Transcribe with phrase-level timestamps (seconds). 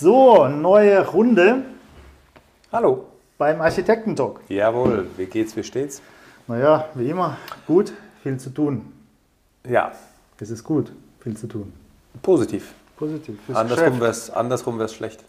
[0.00, 1.64] So, neue Runde
[2.70, 3.06] Hallo.
[3.36, 4.40] beim Architektentalk.
[4.48, 6.00] Jawohl, wie geht's, wie steht's?
[6.46, 7.36] Naja, wie immer,
[7.66, 8.92] gut, viel zu tun.
[9.68, 9.92] Ja,
[10.40, 11.72] Es ist gut, viel zu tun.
[12.22, 12.74] positiv.
[12.96, 13.38] Positiv.
[13.46, 14.00] Fürs Andersrum Geschäft.
[14.00, 15.24] wär's, andersrum wär's schlecht.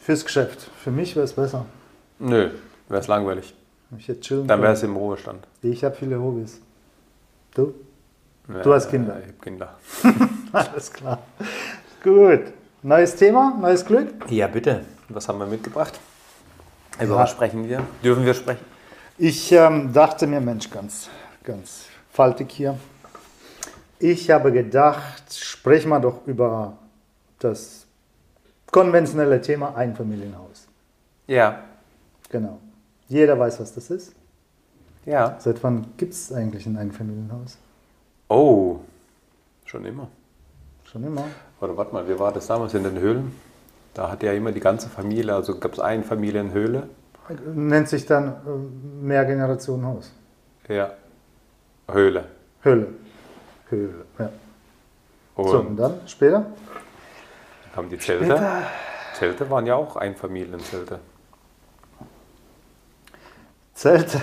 [0.00, 0.70] Fürs Geschäft.
[0.82, 1.64] Für mich wäre es besser.
[2.18, 2.50] Nö,
[2.88, 3.54] wär's langweilig.
[3.90, 4.68] wenn Ich jetzt chillen Dann kann.
[4.68, 5.46] wär's im Ruhestand.
[5.62, 6.60] Ich habe viele Hobbys.
[7.54, 7.74] Du?
[8.48, 9.16] Ja, Du hast Kinder.
[9.20, 9.74] Ich hab Kinder.
[10.52, 11.18] Alles klar.
[12.02, 12.52] Gut.
[12.82, 14.30] Neues Thema, neues Glück.
[14.30, 14.84] Ja, bitte.
[15.08, 15.98] Was haben wir mitgebracht?
[17.00, 17.16] Über Ja.
[17.22, 17.84] was sprechen wir?
[18.04, 18.64] Dürfen wir sprechen?
[19.16, 21.08] Ich ähm, dachte mir, Mensch, ganz,
[21.42, 22.78] ganz faltig hier.
[23.98, 26.78] Ich habe gedacht, sprechen wir doch über
[27.40, 27.86] das
[28.70, 30.68] konventionelle Thema Einfamilienhaus.
[31.26, 31.64] Ja.
[32.30, 32.60] Genau.
[33.08, 34.12] Jeder weiß, was das ist.
[35.04, 35.36] Ja.
[35.40, 37.58] Seit wann gibt es eigentlich ein Einfamilienhaus?
[38.28, 38.78] Oh,
[39.64, 40.08] schon immer.
[40.84, 41.24] Schon immer.
[41.60, 43.34] Oder warte mal, wie war das damals in den Höhlen?
[43.94, 46.88] Da hatte ja immer die ganze Familie, also gab es eine Familienhöhle.
[47.54, 50.12] Nennt sich dann äh, Mehrgenerationenhaus.
[50.68, 50.92] Ja.
[51.90, 52.24] Höhle.
[52.62, 52.88] Höhle.
[53.68, 54.04] Höhle.
[54.18, 54.30] Ja.
[55.34, 56.40] Und So, und dann später?
[56.40, 58.40] dann kamen die Zelte.
[59.14, 61.00] Zelte waren ja auch Einfamilienzelte.
[63.74, 64.20] Zelte.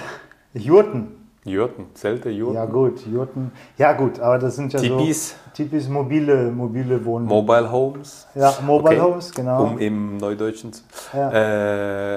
[0.53, 1.25] Jurten.
[1.48, 2.56] Jurten, Zelte, Jurten.
[2.56, 3.52] Ja gut, Jurten.
[3.78, 7.28] Ja gut, aber das sind ja Tipis, so typisch mobile, mobile Wohnungen.
[7.30, 8.28] Mobile Homes.
[8.34, 9.02] ja, Mobile Okay.
[9.12, 9.64] Homes, genau.
[9.64, 10.82] Um im Neudeutschen zu.
[11.14, 11.32] Ja.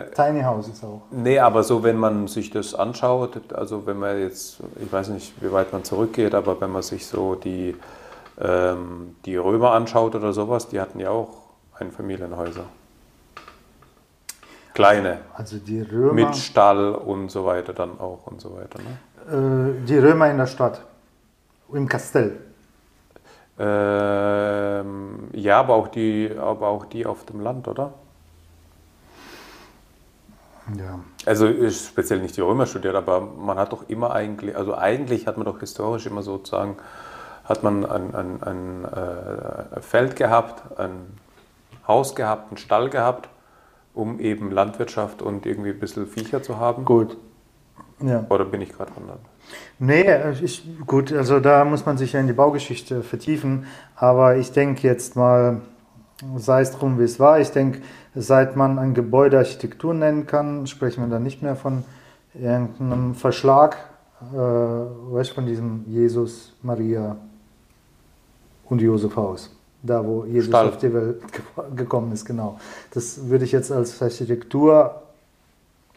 [0.00, 1.02] Äh, Tiny Houses auch.
[1.10, 5.34] nee, aber so, wenn man sich das anschaut, also wenn man jetzt, ich weiß nicht,
[5.42, 7.76] wie weit man zurückgeht, aber wenn man sich so die,
[8.40, 11.28] ähm, die Römer anschaut oder sowas, die hatten ja auch
[11.78, 12.64] Einfamilienhäuser.
[14.74, 18.78] Kleine, Also die Römer, mit Stall und so weiter dann auch und so weiter.
[18.78, 18.96] Ne?
[19.28, 20.84] Äh, die Römer in der Stadt,
[21.72, 22.38] im Kastell.
[23.58, 27.92] Ähm, ja, aber auch, die, aber auch die auf dem Land, oder?
[30.76, 31.00] Ja.
[31.24, 35.26] Also ich speziell nicht die Römer studiert, aber man hat doch immer eigentlich, also eigentlich
[35.26, 36.76] hat man doch historisch immer sozusagen,
[37.44, 41.18] hat man ein, ein, ein äh, Feld gehabt, ein
[41.86, 43.28] Haus gehabt, einen Stall gehabt,
[43.94, 46.84] um eben Landwirtschaft und irgendwie ein bisschen Viecher zu haben.
[46.84, 47.16] Gut.
[48.00, 48.24] Ja.
[48.28, 49.18] Oder bin ich gerade wundern?
[49.78, 50.04] Nee,
[50.42, 53.66] ich, gut, also da muss man sich ja in die Baugeschichte vertiefen.
[53.96, 55.62] Aber ich denke jetzt mal,
[56.36, 57.80] sei es drum, wie es war, ich denke,
[58.14, 61.84] seit man ein Gebäude Architektur nennen kann, sprechen wir dann nicht mehr von
[62.34, 63.76] irgendeinem Verschlag,
[64.32, 67.16] äh, weißt du, von diesem Jesus, Maria
[68.66, 69.54] und Josef Haus.
[69.80, 70.68] Da, wo Jesus Stall.
[70.68, 71.42] auf die Welt ge
[71.76, 72.58] gekommen ist, genau.
[72.92, 75.02] Das würde ich jetzt als Architektur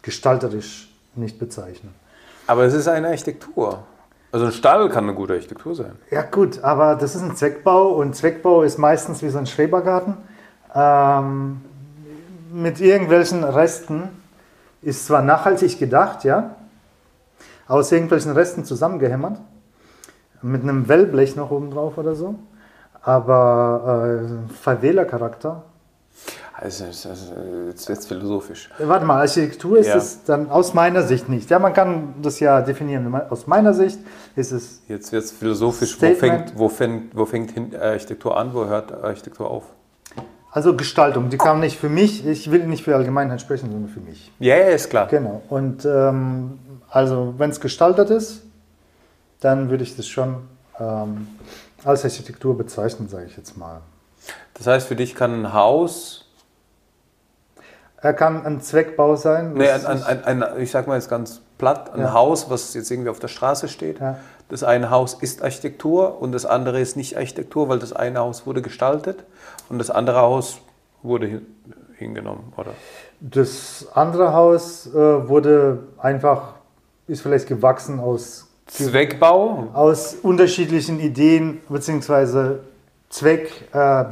[0.03, 1.93] gestalterisch nicht bezeichnen.
[2.47, 3.83] Aber es ist eine Architektur.
[4.31, 5.91] Also ein Stall kann eine gute Architektur sein.
[6.09, 10.15] Ja gut, aber das ist ein Zweckbau und Zweckbau ist meistens wie so ein Schrebergarten.
[10.73, 11.61] Ähm,
[12.53, 14.03] mit irgendwelchen Resten
[14.81, 16.55] ist zwar nachhaltig gedacht, ja,
[17.67, 19.37] aus irgendwelchen Resten zusammengehämmert,
[20.41, 22.35] mit einem Wellblech noch oben drauf oder so,
[23.01, 25.63] aber äh, Verwählercharakter.
[26.61, 28.69] Also, jetzt wird es philosophisch.
[28.79, 29.97] Äh, Warte mal, Architektur ist Ja.
[29.97, 31.49] es dann aus meiner Sicht nicht.
[31.49, 33.13] Ja, man kann das ja definieren.
[33.31, 33.97] Aus meiner Sicht
[34.35, 35.99] ist es Jetzt wird es philosophisch.
[35.99, 39.63] Wo fängt, wo, fängt, wo fängt hin- Architektur an, wo hört Architektur auf?
[40.51, 44.01] Also Gestaltung, die kam nicht für mich, ich will nicht für Allgemeinheit sprechen, sondern für
[44.01, 44.31] mich.
[44.39, 45.07] Ja, ja, ist klar.
[45.07, 45.41] Genau.
[45.49, 48.41] Und ähm, also wenn es gestaltet ist,
[49.39, 50.35] dann würde ich das schon
[50.79, 51.27] ähm,
[51.83, 53.81] als Architektur bezeichnen, sage ich jetzt mal.
[54.53, 56.20] Das heißt, für dich kann ein Haus,
[58.03, 59.53] Er kann ein Zweckbau sein.
[59.53, 62.13] nee, ein, ein, ein, ein, ich sag mal jetzt ganz platt, ein Ja.
[62.13, 63.99] Haus, was jetzt irgendwie auf der Straße steht.
[63.99, 64.17] Ja.
[64.49, 68.45] Das eine Haus ist Architektur und das andere ist nicht Architektur, weil das eine Haus
[68.45, 69.23] wurde gestaltet
[69.69, 70.59] und das andere Haus
[71.03, 71.45] wurde hin,
[71.97, 72.71] hingenommen, oder?
[73.21, 76.55] Das andere Haus äh, wurde einfach,
[77.07, 79.67] ist vielleicht gewachsen aus, Zweckbau?
[79.73, 82.55] aus unterschiedlichen Ideen bzw.
[83.09, 84.05] Zweck, äh,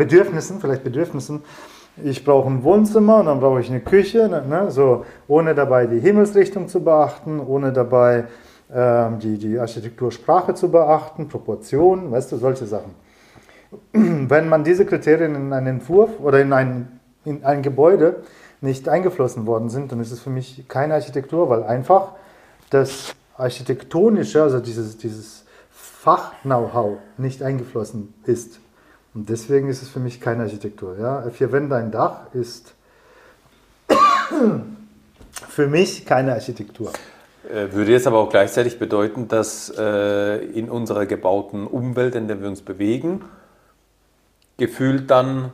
[0.62, 1.44] vielleicht Bedürfnissen.
[2.04, 5.88] Ich brauche ein Wohnzimmer und dann brauche ich eine Küche, ne, ne, so, ohne dabei
[5.88, 8.26] die Himmelsrichtung zu beachten, ohne dabei
[8.74, 12.94] ähm, die, die Architektursprache zu beachten, Proportionen, weißt du, solche Sachen.
[13.94, 18.18] Wenn man diese Kriterien in einen Entwurf oder in ein, in ein Gebäude
[18.62, 22.14] nicht eingeflossen worden sind, dann ist es für mich keine Architektur, weil einfach
[22.70, 28.60] das Architektonische, also dieses, dieses Fach-Know-how nicht eingeflossen ist.
[29.20, 30.98] Und deswegen ist es für mich keine Architektur.
[30.98, 31.30] Ja?
[31.30, 32.74] Vier Wände, ein Dach ist
[35.50, 36.94] für mich keine Architektur.
[37.44, 42.42] Äh, Würde jetzt aber auch gleichzeitig bedeuten, dass äh, in unserer gebauten Umwelt, in der
[42.42, 43.26] wir uns bewegen,
[44.56, 45.52] gefühlt dann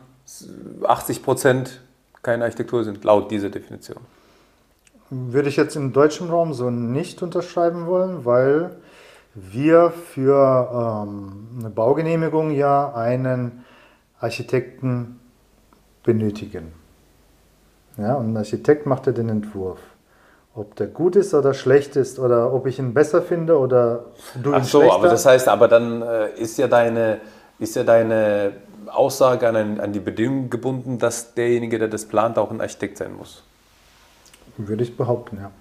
[0.83, 1.81] 80 Prozent
[2.21, 3.97] keine Architektur sind, laut dieser Definition.
[5.09, 8.75] Würde ich jetzt im deutschen Raum so nicht unterschreiben wollen, weil
[9.35, 13.65] wir für ähm, eine Baugenehmigung ja einen
[14.19, 15.19] Architekten
[16.03, 16.73] benötigen.
[17.97, 19.79] Ja, und ein Architekt macht ja den Entwurf.
[20.53, 24.05] Ob der gut ist oder schlecht ist oder ob ich ihn besser finde oder
[24.41, 24.95] du ihn Ach so, schlechter.
[24.95, 27.19] aber das heißt, aber dann äh, ist ja deine,
[27.59, 28.53] ist ja deine
[28.87, 32.97] Aussage an, ein- an die Bedingung gebunden, dass derjenige, der das plant, auch ein Architekt
[32.97, 33.43] sein muss.
[34.57, 35.51] Würde ich behaupten, ja.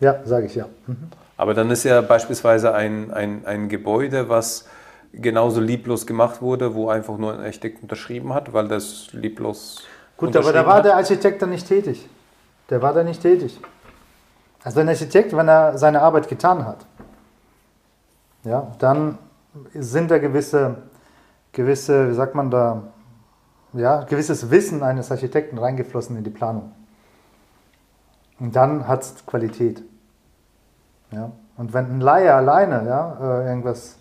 [0.00, 0.66] Ja, sage ich ja.
[0.86, 1.08] Mhm.
[1.40, 4.66] Aber dann ist ja beispielsweise ein, ein, ein Gebäude, was
[5.10, 9.84] genauso lieblos gemacht wurde, wo einfach nur ein Architekt unterschrieben hat, weil das lieblos.
[10.18, 10.84] Gut, aber da war hat.
[10.84, 12.06] der Architekt dann nicht tätig.
[12.68, 13.58] Der war da nicht tätig.
[14.62, 16.84] Also ein Architekt, wenn er seine Arbeit getan hat,
[18.44, 19.16] ja, dann
[19.72, 20.76] sind da gewisse,
[21.52, 22.82] gewisse, wie sagt man da,
[23.72, 26.72] ja, gewisses Wissen eines Architekten reingeflossen in die Planung.
[28.38, 29.82] Und dann hat es Qualität.
[31.12, 31.32] Ja.
[31.56, 33.98] Und wenn ein Laie alleine ja, äh, irgendwas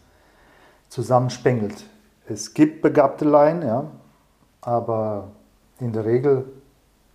[0.89, 1.85] zusammenspengelt,
[2.27, 3.85] es gibt begabte Laien, ja,
[4.61, 5.29] aber
[5.79, 6.45] in der Regel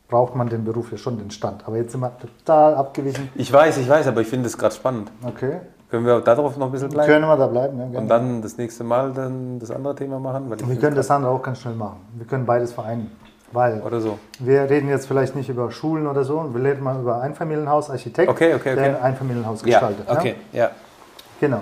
[0.09, 1.67] braucht man den Beruf ja schon den Stand.
[1.67, 3.31] Aber jetzt sind wir total abgewichen.
[3.35, 5.11] Ich weiß, ich weiß, aber ich finde es gerade spannend.
[5.23, 5.61] Okay.
[5.91, 7.09] Können wir darauf noch ein bisschen bleiben?
[7.09, 7.79] Können wir da bleiben?
[7.79, 7.99] Ja, gerne.
[8.01, 10.51] Und dann das nächste Mal dann das andere Thema machen?
[10.51, 12.01] Wir können das andere auch ganz schnell machen.
[12.15, 13.11] Wir können beides vereinen.
[13.55, 14.19] Weil Oder so.
[14.41, 18.29] wir reden jetzt vielleicht nicht über Schulen oder so, wir reden mal über Einfamilienhaus, Architekt,
[18.29, 18.97] Okay, okay, der okay.
[18.97, 20.07] ein Einfamilienhaus Ja, gestaltet.
[20.09, 20.65] okay, ja.
[20.65, 20.71] Ja?
[21.41, 21.61] Genau.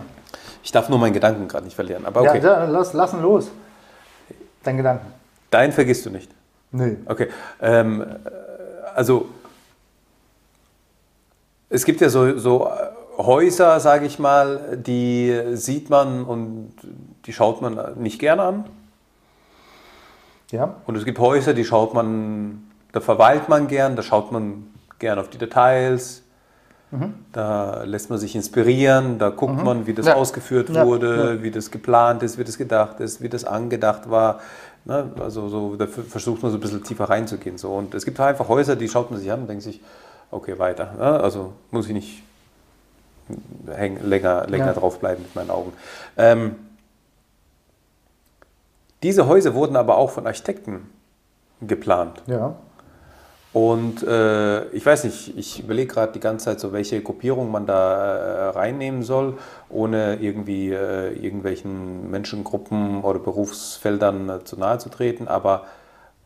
[0.64, 2.06] Ich darf nur meinen Gedanken gerade nicht verlieren.
[2.06, 2.40] Aber okay.
[2.42, 3.50] Ja, lass, lassen los.
[4.62, 5.06] Dein Gedanken.
[5.50, 6.30] Deinen vergisst du nicht.
[6.70, 6.96] Nö.
[7.04, 7.28] Okay.
[7.60, 8.06] Ähm, äh,
[8.94, 9.26] also
[11.68, 16.72] es gibt ja so, so äh, Häuser, sage ich mal, die sieht man und
[17.26, 18.64] die schaut man nicht gerne an.
[20.52, 22.62] Ja, Und es gibt Häuser, die schaut man,
[22.92, 24.66] da verweilt man gern, da schaut man
[24.98, 26.22] gern auf die Details.
[27.32, 30.14] Da lässt man sich inspirieren, da guckt man, wie das Ja.
[30.14, 34.40] ausgeführt Ja, wurde, wie das geplant ist, wie das gedacht ist, wie das angedacht war.
[34.84, 35.10] Ne?
[35.18, 37.56] Also so, da versucht man so ein bisschen tiefer reinzugehen.
[37.56, 37.72] So.
[37.72, 39.80] Und es gibt einfach Häuser, die schaut man sich an und denkt sich,
[40.30, 40.92] okay, weiter.
[40.98, 41.02] Ne?
[41.20, 42.22] Also muss ich nicht
[43.74, 44.72] häng, länger, länger Ja.
[44.74, 45.72] draufbleiben mit meinen Augen.
[46.18, 46.56] Ähm,
[49.02, 50.88] diese Häuser wurden aber auch von Architekten
[51.60, 52.22] geplant.
[52.26, 52.54] ja.
[53.54, 57.66] Und äh, ich weiß nicht, ich überlege gerade die ganze Zeit so, welche Gruppierung man
[57.66, 59.36] da äh, reinnehmen soll,
[59.68, 65.66] ohne irgendwie äh, irgendwelchen Menschengruppen oder Berufsfeldern äh, zu nahe zu treten, aber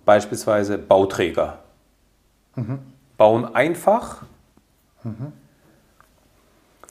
[0.04, 1.58] beispielsweise Bauträger.
[3.18, 4.22] Bauen einfach,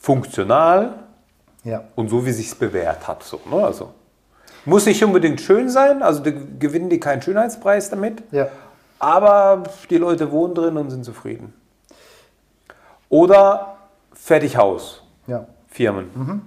[0.00, 0.94] funktional
[1.64, 1.82] Ja.
[1.94, 3.22] und so, wie sich bewährt hat.
[3.22, 3.64] So, ne?
[3.64, 3.90] also,
[4.66, 8.48] muss nicht unbedingt schön sein, also die, gewinnen die keinen Schönheitspreis damit, Ja.
[8.98, 11.54] aber die Leute wohnen drin und sind zufrieden.
[13.08, 13.76] Oder
[14.12, 15.46] Fertighaus, Ja.
[15.68, 16.42] Firmen.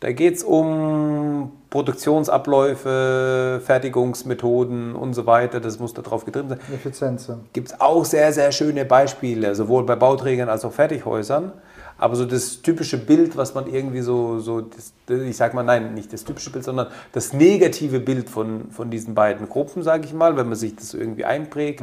[0.00, 5.58] Da geht es um Produktionsabläufe, Fertigungsmethoden und so weiter.
[5.60, 6.60] Das muss da drauf getrimmt sein.
[6.74, 7.30] Effizienz.
[7.52, 11.52] Gibt es auch sehr, sehr schöne Beispiele, sowohl bei Bauträgern als auch Fertighäusern.
[11.98, 15.94] Aber so das typische Bild, was man irgendwie so, so das, ich sag mal, nein,
[15.94, 20.12] nicht das typische Bild, sondern das negative Bild von, von diesen beiden Gruppen, sage ich
[20.12, 21.82] mal, wenn man sich das irgendwie einprägt.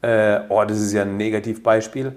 [0.00, 2.16] Äh, oh, das ist ja ein Negativbeispiel.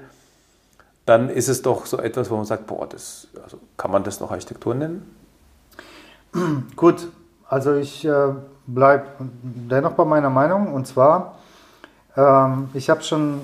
[1.06, 4.20] Dann ist es doch so etwas, wo man sagt, boah, das, also kann man das
[4.22, 5.06] noch Architektur nennen?
[6.76, 7.10] Gut,
[7.48, 8.34] also ich äh,
[8.66, 11.38] bleibe dennoch bei meiner Meinung und zwar,
[12.16, 13.42] ähm, ich habe schon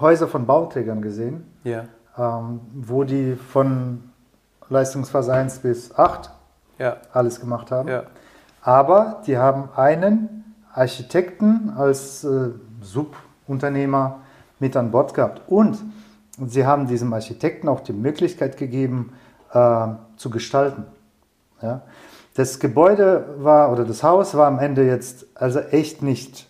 [0.00, 1.84] Häuser von Bauträgern gesehen, Ja.
[2.18, 4.10] Ähm, wo die von
[4.68, 6.30] Leistungsphase 1 bis 8
[6.78, 6.96] Ja.
[7.12, 7.88] alles gemacht haben.
[7.88, 8.04] Ja.
[8.62, 12.50] Aber die haben einen Architekten als äh,
[12.82, 14.20] Subunternehmer
[14.58, 15.42] mit an Bord gehabt.
[15.48, 15.78] Und
[16.46, 19.12] sie haben diesem Architekten auch die Möglichkeit gegeben,
[19.52, 20.84] äh, zu gestalten.
[21.62, 21.82] Ja?
[22.34, 26.48] Das Gebäude war, oder das Haus war am Ende jetzt also echt nicht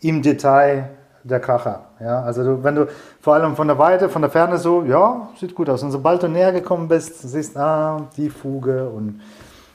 [0.00, 0.90] im Detail
[1.28, 1.86] der Kracher.
[2.00, 2.22] Ja?
[2.22, 2.86] Also du, wenn du
[3.20, 5.82] vor allem von der Weite, von der Ferne so, ja, sieht gut aus.
[5.82, 9.20] Und sobald du näher gekommen bist, siehst ah, die Fuge und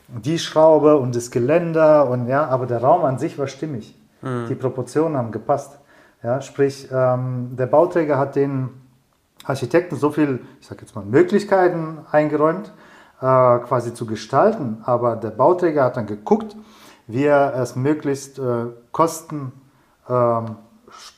[0.08, 3.98] die Schraube und das Geländer und ja, aber der Raum an sich war stimmig.
[4.24, 5.80] Die Proportionen haben gepasst.
[6.22, 8.70] Ja, sprich, ähm, der Bauträger hat den
[9.44, 12.72] Architekten so viel, ich sag jetzt mal, Möglichkeiten eingeräumt,
[13.20, 14.78] äh, quasi zu gestalten.
[14.84, 16.56] Aber der Bauträger hat dann geguckt,
[17.08, 19.54] wie er es möglichst äh, kosten
[20.08, 20.58] ähm,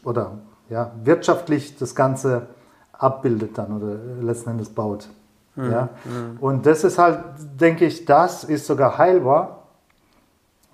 [0.04, 2.48] oder ja, wirtschaftlich das Ganze
[2.92, 5.10] abbildet dann oder letzten Endes baut.
[5.56, 5.90] Ja?
[6.40, 7.20] Und das ist halt,
[7.60, 9.60] denke ich, das ist sogar heilbar,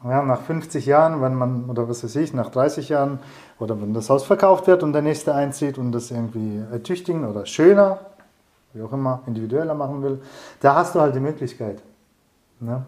[0.04, 3.20] Ja, nach 50 Jahren, wenn man, oder was weiß ich, nach 30 Jahren,
[3.60, 7.46] oder wenn das Haus verkauft wird und der nächste einzieht und das irgendwie ertüchtigen oder
[7.46, 8.00] schöner,
[8.74, 10.22] wie auch immer, individueller machen will,
[10.62, 11.82] da hast du halt die Möglichkeit
[12.62, 12.86] ne,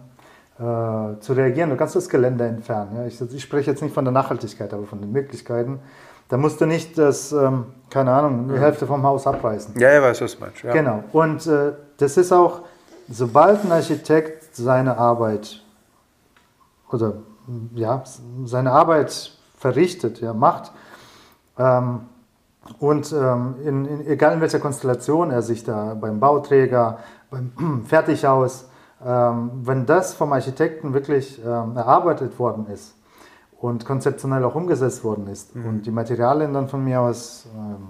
[0.57, 1.69] äh, zu reagieren.
[1.69, 2.95] Du kannst das Geländer entfernen.
[2.95, 3.05] Ja?
[3.05, 5.79] Ich, ich, spreche jetzt nicht von der Nachhaltigkeit, aber von den Möglichkeiten.
[6.31, 9.77] Da musst du nicht das, ähm, keine Ahnung, die Hälfte vom Haus abreißen.
[9.77, 10.63] Ja, ich weiß, was du meinst.
[10.63, 10.71] Ja.
[10.71, 11.03] Genau.
[11.11, 12.61] Und äh, das ist auch,
[13.09, 15.61] sobald ein Architekt seine Arbeit
[16.89, 17.15] oder
[17.75, 18.01] ja,
[18.45, 20.71] seine Arbeit verrichtet, ja, macht,
[21.59, 22.03] ähm,
[22.79, 28.69] und ähm, in, in, egal in welcher Konstellation er sich da beim Bauträger, beim Fertighaus,
[29.05, 32.95] ähm, wenn das vom Architekten wirklich ähm, erarbeitet worden ist
[33.61, 35.65] und konzeptionell auch umgesetzt worden ist mhm.
[35.65, 37.87] und die Materialien dann von mir aus ähm,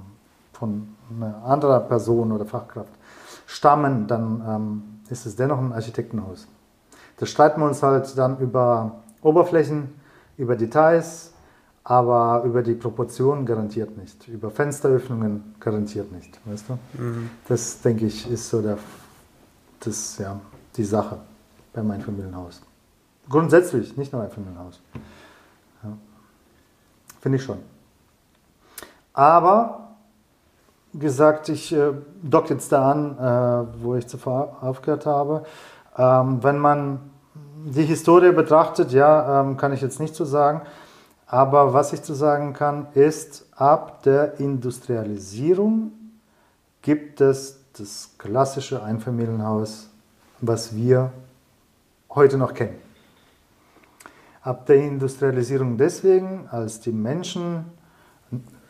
[0.51, 2.91] von einer anderen Person oder Fachkraft
[3.47, 6.47] stammen, dann ähm, ist es dennoch ein Architektenhaus.
[7.17, 9.89] Da streiten wir uns halt dann über Oberflächen,
[10.37, 11.33] über Details,
[11.83, 14.27] aber über die Proportionen garantiert nicht.
[14.27, 16.39] Über Fensteröffnungen garantiert nicht.
[16.45, 17.01] Weißt du?
[17.01, 17.29] Mhm.
[17.47, 18.77] Das, denke ich, ist so der,
[19.79, 20.39] das, ja,
[20.75, 21.17] die Sache
[21.73, 22.61] beim Einfamilienhaus.
[23.29, 24.79] Grundsätzlich, nicht nur Einfamilienhaus.
[24.93, 25.01] Ja.
[27.21, 27.59] Finde ich schon.
[29.13, 29.95] Aber,
[30.93, 35.45] gesagt, ich äh, dock jetzt da an, äh, wo ich zuvor aufgehört habe.
[35.97, 36.99] Ähm, wenn man
[37.65, 40.61] die Historie betrachtet, ja, ähm, kann ich jetzt nicht so sagen.
[41.27, 45.91] Aber was ich zu sagen kann, ist, ab der Industrialisierung
[46.81, 49.89] gibt es das klassische Einfamilienhaus,
[50.41, 51.11] was wir
[52.09, 52.90] heute noch kennen.
[54.41, 57.65] Ab der Industrialisierung deswegen, als die Menschen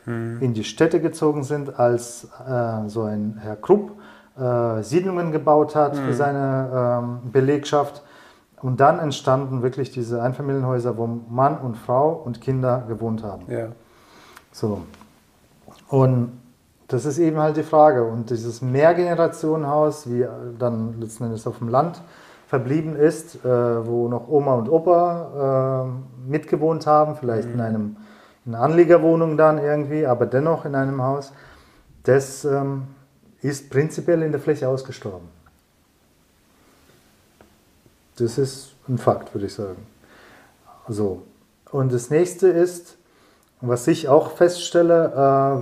[0.06, 0.42] hm.
[0.42, 3.94] in die Städte gezogen sind, als äh, so ein Herr Krupp
[4.38, 6.06] äh, Siedlungen gebaut hat hm.
[6.06, 8.04] für seine ähm, Belegschaft,
[8.62, 13.52] und dann entstanden wirklich diese Einfamilienhäuser, wo Mann und Frau und Kinder gewohnt haben.
[13.52, 13.70] Ja.
[14.52, 14.84] So.
[15.90, 16.40] Und
[16.88, 18.04] das ist eben halt die Frage.
[18.04, 20.28] Und dieses Mehrgenerationenhaus, wie
[20.60, 22.02] dann letzten Endes auf dem Land
[22.52, 27.54] verblieben ist, äh, wo noch Oma und Opa äh, mitgewohnt haben, vielleicht mhm.
[27.54, 27.98] in, einem,
[28.46, 31.32] in einer Anliegerwohnung dann irgendwie, aber dennoch in einem Haus,
[32.04, 32.88] das ähm,
[33.42, 35.30] ist prinzipiell in der Fläche ausgestorben.
[38.18, 39.88] Das ist ein Fakt, würde ich sagen.
[40.90, 41.22] So.
[41.72, 42.98] Und das nächste ist,
[43.62, 45.06] was ich auch feststelle,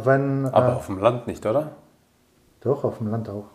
[0.01, 0.47] äh, wenn.
[0.47, 1.73] Aber äh, auf dem Land nicht, oder?
[2.61, 3.45] Doch, auf dem Land auch.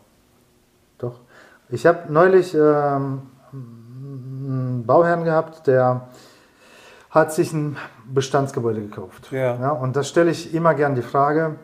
[1.75, 6.09] Ich habe neulich ähm, einen Bauherrn gehabt, der
[7.11, 7.77] hat sich ein
[8.07, 9.33] Bestandsgebäude gekauft.
[9.33, 9.57] Ja.
[9.57, 11.57] ja und da stelle ich immer gern die Frage,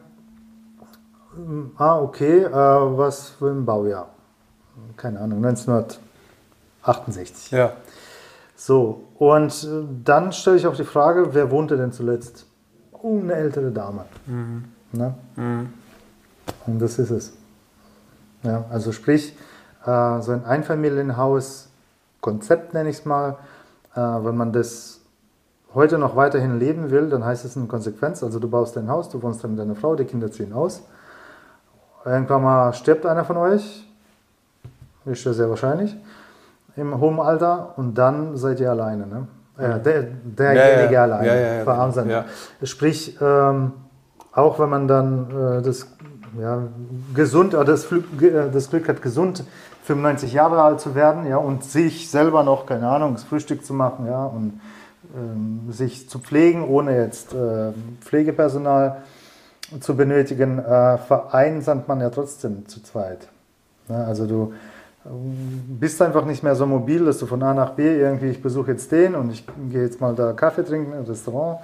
[1.76, 4.08] ah, okay, äh, was für ein Baujahr?
[4.96, 6.00] Keine Ahnung, 1900.
[6.82, 7.52] 68.
[7.52, 7.74] Ja.
[8.56, 12.46] So, und äh, dann stelle ich auch die Frage, wer wohnte denn zuletzt?
[12.90, 14.06] Oh, eine ältere Dame.
[14.26, 14.64] Mhm.
[14.90, 15.14] Ne?
[15.36, 15.72] Mhm.
[16.66, 17.32] Und das ist es.
[18.42, 19.36] Ja, also sprich,
[19.86, 23.36] äh, so ein Einfamilienhaus-Konzept nenne ich es mal,
[23.94, 25.00] äh, wenn man das
[25.74, 29.08] heute noch weiterhin leben will, dann heißt es in Konsequenz, also du baust dein Haus,
[29.08, 30.82] du wohnst dann mit deiner Frau, die Kinder ziehen aus.
[32.04, 33.86] Irgendwann mal stirbt einer von euch,
[35.04, 35.96] ist ja sehr wahrscheinlich
[36.76, 39.06] im hohen Alter und dann seid ihr alleine.
[39.06, 39.26] Ne?
[39.58, 41.02] Ja, der, derjenige ja, ja.
[41.02, 42.24] alleine, ja, verarmt ja.
[42.62, 43.72] Sprich, ähm,
[44.32, 45.86] auch wenn man dann äh, das
[46.40, 46.62] ja,
[47.14, 49.44] gesund, oder das, äh, das Glück hat, gesund
[49.90, 53.74] 95 Jahre alt zu werden ja, und sich selber noch, keine Ahnung, das Frühstück zu
[53.74, 54.60] machen ja, und
[55.16, 59.02] ähm, sich zu pflegen, ohne jetzt äh, Pflegepersonal
[59.80, 63.26] zu benötigen, äh, vereinsamt man ja trotzdem zu zweit.
[63.88, 64.52] Ja, also du
[65.04, 68.70] bist einfach nicht mehr so mobil, dass du von A nach B irgendwie, ich besuche
[68.70, 71.58] jetzt den und ich gehe jetzt mal da Kaffee trinken im Restaurant.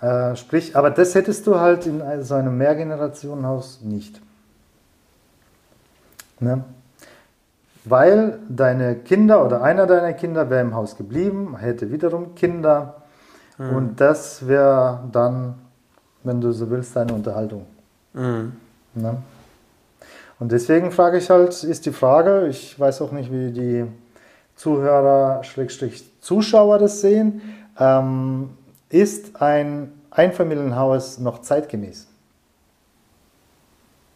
[0.00, 4.22] Äh, sprich, aber das hättest du halt in so einem Mehrgenerationenhaus nicht.
[6.40, 6.64] Ne?
[7.84, 13.02] Weil deine Kinder oder einer deiner Kinder wäre im Haus geblieben, hätte wiederum Kinder
[13.58, 13.76] mhm.
[13.76, 15.54] und das wäre dann,
[16.22, 17.66] wenn du so willst, deine Unterhaltung.
[18.12, 18.52] Mhm.
[18.94, 19.16] Ne?
[20.38, 23.86] Und deswegen frage ich halt, ist die Frage, ich weiß auch nicht, wie die
[24.56, 25.42] Zuhörer,
[26.20, 27.42] Zuschauer das sehen,
[27.78, 28.50] ähm,
[28.88, 32.06] ist ein Einfamilienhaus noch zeitgemäß?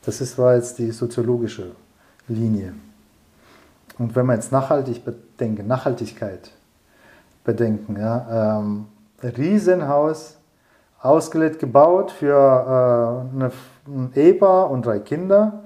[0.05, 1.73] Das ist, war jetzt die soziologische
[2.29, 2.75] Linie.
[3.99, 6.50] Und wenn wir jetzt nachhaltig bedenken, Nachhaltigkeit
[7.45, 8.87] bedenken, ja, ähm,
[9.23, 10.37] Riesenhaus,
[11.00, 13.53] ausgelegt, gebaut für äh, eine,
[13.87, 15.62] ein Ehepaar und drei Kinder,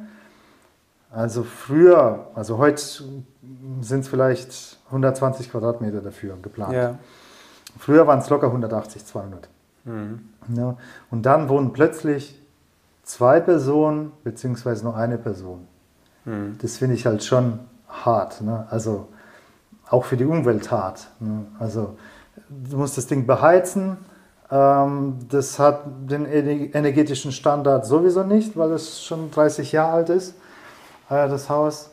[1.10, 2.80] also früher, also heute
[3.80, 6.72] sind es vielleicht 120 Quadratmeter dafür geplant.
[6.72, 6.98] Ja.
[7.78, 9.48] Früher waren es locker 180, 200.
[9.84, 10.28] Mhm.
[10.54, 10.76] Ja,
[11.10, 12.40] und dann wohnen plötzlich
[13.02, 15.66] zwei Personen beziehungsweise nur eine Person.
[16.24, 16.58] Mhm.
[16.60, 17.60] Das finde ich halt schon
[17.90, 18.40] hart.
[18.40, 18.66] Ne?
[18.70, 19.08] Also
[19.88, 21.08] auch für die Umwelt hart.
[21.20, 21.46] Ne?
[21.58, 21.96] Also
[22.48, 23.98] du musst das Ding beheizen.
[24.50, 30.08] Ähm, das hat den ener- energetischen Standard sowieso nicht, weil es schon 30 Jahre alt
[30.10, 30.34] ist,
[31.08, 31.90] äh, das Haus.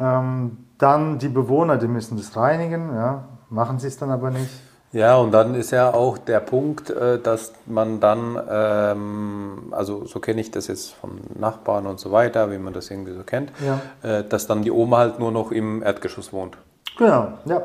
[0.00, 2.94] Ähm, dann die Bewohner, die müssen das reinigen.
[2.94, 3.24] Ja?
[3.48, 4.50] Machen sie es dann aber nicht.
[4.94, 10.20] Ja, und dann ist ja auch der Punkt, äh, dass man dann, ähm, also so
[10.20, 13.50] kenne ich das jetzt von Nachbarn und so weiter, wie man das irgendwie so kennt,
[13.60, 13.80] Ja.
[14.08, 16.56] äh, dass dann die Oma halt nur noch im Erdgeschoss wohnt.
[16.96, 17.62] Genau, ja,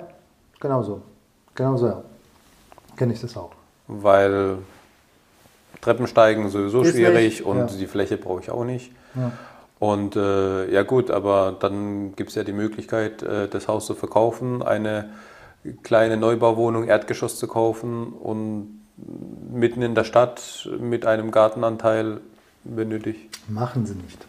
[0.60, 1.02] genau so.
[1.54, 2.02] Genau so, ja.
[2.98, 3.52] Kenne ich das auch.
[3.88, 4.58] Weil
[5.82, 7.66] Treppensteigen sowieso Ist schwierig nicht, und ja.
[7.66, 8.92] die Fläche brauche ich auch nicht.
[9.14, 9.32] Ja.
[9.78, 13.94] Und äh, ja gut, aber dann gibt es ja die Möglichkeit, äh, das Haus zu
[13.94, 15.10] verkaufen, eine
[15.84, 18.82] kleine Neubauwohnung Erdgeschoss zu kaufen und
[19.52, 22.22] mitten in der Stadt mit einem Gartenanteil,
[22.64, 23.30] wenn nötig.
[23.48, 24.26] Machen sie nicht.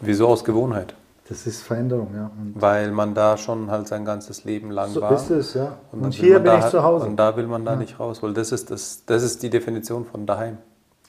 [0.00, 0.94] Wieso aus Gewohnheit?
[1.28, 2.30] Das ist Veränderung, ja.
[2.38, 5.12] Und Weil man da schon halt sein ganzes Leben lang so war.
[5.12, 5.76] ist es, ja.
[5.92, 7.06] Und, will hier bin da ich halt- zu Hause.
[7.06, 10.06] Und da will man da nicht raus, weil das ist, das, das ist die Definition
[10.06, 10.56] von daheim.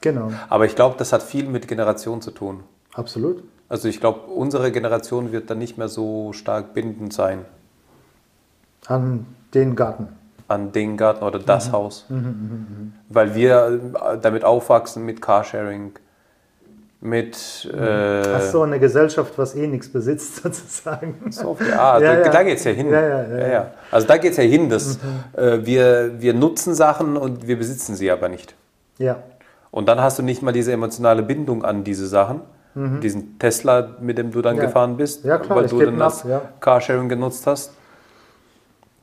[0.01, 2.63] Genau, Aber ich glaube, das hat viel mit Generation zu tun.
[2.93, 3.43] absolut.
[3.71, 7.45] Also ich glaube, unsere Generation wird dann nicht mehr so stark bindend sein
[8.89, 10.07] An den Garten.
[10.47, 11.45] an den Garten oder Mhm.
[11.45, 12.05] das Haus.
[13.09, 13.79] Weil wir
[14.13, 15.91] äh, damit aufwachsen mit Carsharing,
[17.01, 21.15] mit äh, Hast so eine Gesellschaft, was eh nichts besitzt, sozusagen.
[21.29, 22.01] so auf die Art.
[22.01, 22.29] Ja, da ja.
[22.31, 22.89] da geht es ja hin.
[22.89, 23.71] Ja, ja, ja.
[23.91, 24.97] Also da geht es ja hin, dass
[25.37, 28.55] äh, wir, wir nutzen Sachen und wir besitzen sie aber nicht.
[28.97, 29.17] Ja,
[29.71, 32.41] Und dann hast du nicht mal diese emotionale Bindung an diese Sachen.
[32.75, 34.61] Diesen Tesla, mit dem du dann Mhm.
[34.61, 34.65] Ja.
[34.67, 36.41] gefahren bist, Ja, klar, weil du dann ihn ab, das ja.
[36.59, 37.71] Carsharing genutzt hast.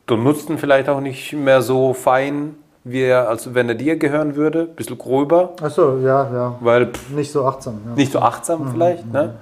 [0.06, 3.97] Du nutzt ihn vielleicht auch nicht mehr so fein, wie er, als wenn er dir
[3.97, 4.60] gehören würde.
[4.71, 6.54] Ein bisschen gröber, achso, ja, ja.
[6.60, 7.80] weil pff, Nicht so achtsam.
[7.86, 7.95] Ja.
[7.97, 9.12] nicht so achtsam vielleicht.
[9.12, 9.34] Ne?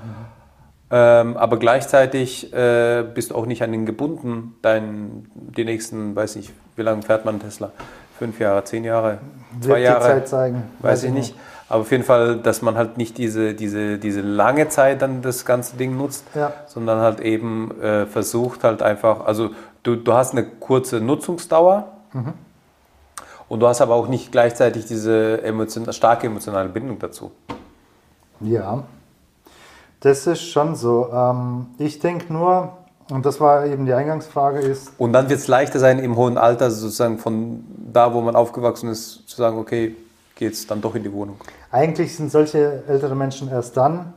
[0.91, 4.55] Ähm, aber gleichzeitig äh, bist du auch nicht an ihn gebunden.
[4.63, 7.71] Dein, die nächsten, weiß nicht, wie lange fährt man Tesla?
[8.19, 9.19] Fünf Jahre, zehn Jahre,
[9.61, 10.01] zwei Wird die Jahre?
[10.03, 10.63] Zeit zeigen.
[10.81, 11.35] Weiß ich nicht.
[11.69, 15.45] Aber auf jeden Fall, dass man halt nicht diese, diese, diese lange Zeit dann das
[15.45, 16.53] ganze Ding nutzt, Ja.
[16.67, 19.51] sondern halt eben äh, versucht halt einfach, also
[19.85, 21.87] du, du hast eine kurze Nutzungsdauer
[23.49, 27.31] und du hast aber auch nicht gleichzeitig diese emotion, starke emotionale Bindung dazu.
[28.41, 28.83] Ja,
[30.01, 31.09] das ist schon so.
[31.13, 32.73] Ähm, ich denke nur,
[33.11, 36.39] und das war eben die Eingangsfrage, ist, Und dann wird es leichter sein, im hohen
[36.39, 39.95] Alter sozusagen von da, wo man aufgewachsen ist, zu sagen, okay,
[40.35, 41.37] geht's dann doch in die Wohnung.
[41.71, 44.15] eigentlich sind solche ältere Menschen erst dann,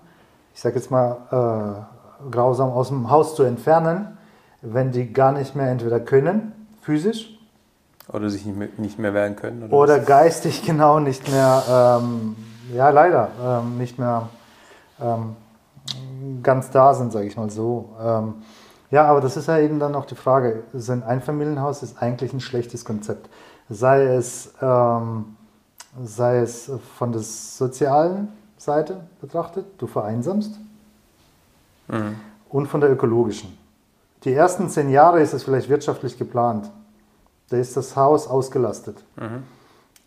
[0.54, 4.17] ich sage jetzt mal, äh, grausam aus dem Haus zu entfernen,
[4.74, 7.38] wenn die gar nicht mehr entweder können, physisch,
[8.12, 9.64] Oder sich nicht mehr, nicht mehr wehren können.
[9.64, 12.36] Oder, oder geistig genau nicht mehr, ähm,
[12.74, 14.30] ja leider, ähm, nicht mehr
[15.02, 15.36] ähm,
[16.42, 17.90] ganz da sind, sage ich mal so.
[18.02, 18.36] Ähm,
[18.90, 22.32] ja, aber das ist ja eben dann auch die Frage, so ein Einfamilienhaus ist eigentlich
[22.32, 23.30] ein schlechtes Konzept.
[23.70, 25.36] Sei es, ähm,
[26.02, 30.58] sei es von der sozialen Seite betrachtet, du vereinsamst,
[32.50, 33.57] und von der ökologischen.
[34.24, 36.70] Die ersten zehn Jahre ist es vielleicht wirtschaftlich geplant.
[37.50, 39.04] Da ist das Haus ausgelastet.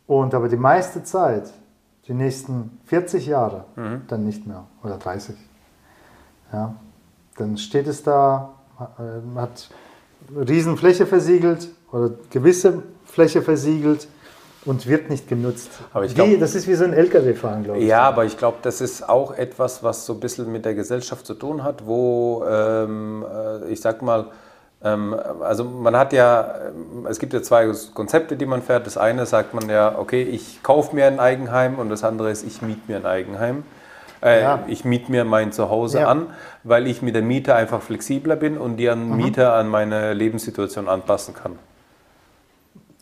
[0.07, 1.53] Und aber die meiste Zeit,
[2.07, 3.64] die nächsten 40 Jahre,
[4.09, 4.64] dann nicht mehr.
[4.83, 5.37] Oder 30.
[6.53, 6.75] Ja.
[7.37, 8.51] Dann steht es da,
[8.99, 9.70] äh, hat
[10.37, 14.09] Riesenfläche versiegelt oder gewisse Fläche versiegelt
[14.66, 15.70] und wird nicht genutzt.
[15.92, 17.87] Aber ich wie, glaub- das ist wie so ein LKW-Fahren, glaube ich.
[17.88, 21.27] Ja, aber ich glaube, das ist auch etwas, was so ein bisschen mit der Gesellschaft
[21.27, 23.25] zu tun hat, wo, ähm,
[23.64, 24.27] äh, ich sag mal,
[24.83, 28.87] ähm, also man hat ja, ähm, es gibt ja zwei Konzepte, die man fährt.
[28.87, 32.42] Das eine sagt man ja, okay, ich kaufe mir ein Eigenheim und das andere ist,
[32.46, 33.62] ich miete mir ein Eigenheim.
[34.23, 34.59] Äh, Ja.
[34.68, 36.09] Ich miete mir mein Zuhause Ja.
[36.09, 36.27] an,
[36.64, 40.88] weil ich mit der Miete einfach flexibler bin und die an Mieter an meine Lebenssituation
[40.88, 41.59] anpassen kann.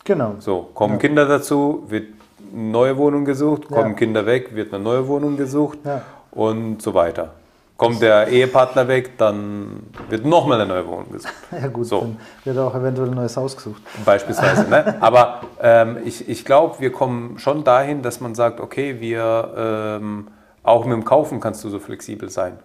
[0.09, 0.33] Genau.
[0.39, 2.07] So, kommen Kinder dazu, wird
[2.51, 3.93] eine neue Wohnung gesucht, kommen Ja.
[3.95, 6.01] Kinder weg, wird eine neue Wohnung gesucht Ja.
[6.31, 7.35] und so weiter.
[7.77, 11.31] Kommt der Ehepartner weg, dann wird nochmal eine neue Wohnung gesucht.
[11.61, 11.99] Ja gut, So.
[12.01, 13.83] dann wird auch eventuell ein neues Haus gesucht.
[14.03, 14.67] Beispielsweise.
[14.67, 14.95] ne?
[14.99, 19.53] Aber ähm, ich, ich glaube, wir kommen schon dahin, dass man sagt, okay, wir
[20.01, 20.29] ähm,
[20.63, 22.57] auch mit dem Kaufen kannst du so flexibel sein.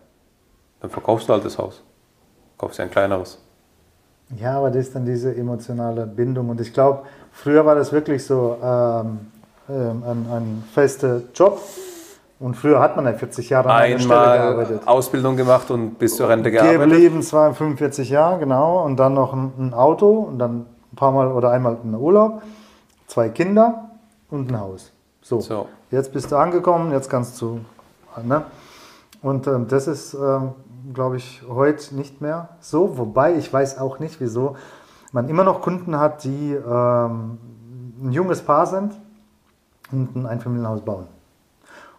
[0.80, 1.82] Dann verkaufst du halt das Haus.
[2.56, 3.43] Kaufst dir ein kleineres.
[4.36, 6.48] Ja, aber das ist dann diese emotionale Bindung.
[6.50, 9.18] Und ich glaube, früher war das wirklich so ähm,
[9.68, 11.60] ähm, ein, ein fester Job.
[12.40, 14.88] Und früher hat man ja 40 Jahre an einer Stelle Einmal gearbeitet.
[14.88, 16.80] Ausbildung gemacht und bis zur Rente gearbeitet.
[16.90, 18.84] Geblieben, zwar 45 Jahre, genau.
[18.84, 22.42] Und dann noch ein, ein Auto und dann ein paar Mal oder einmal einen Urlaub.
[23.06, 23.90] zwei Kinder
[24.30, 24.90] und ein Haus.
[25.22, 25.68] So, So.
[25.90, 27.60] jetzt bist du angekommen, jetzt kannst du.
[28.22, 28.42] Ne?
[29.22, 30.50] Und ähm, das ist, ähm,
[30.92, 32.98] glaube ich, heute nicht mehr so.
[32.98, 34.56] Wobei ich weiß auch nicht, wieso
[35.12, 37.38] man immer noch Kunden hat, die ähm,
[38.02, 38.92] ein junges Paar sind
[39.92, 41.06] und ein Einfamilienhaus bauen.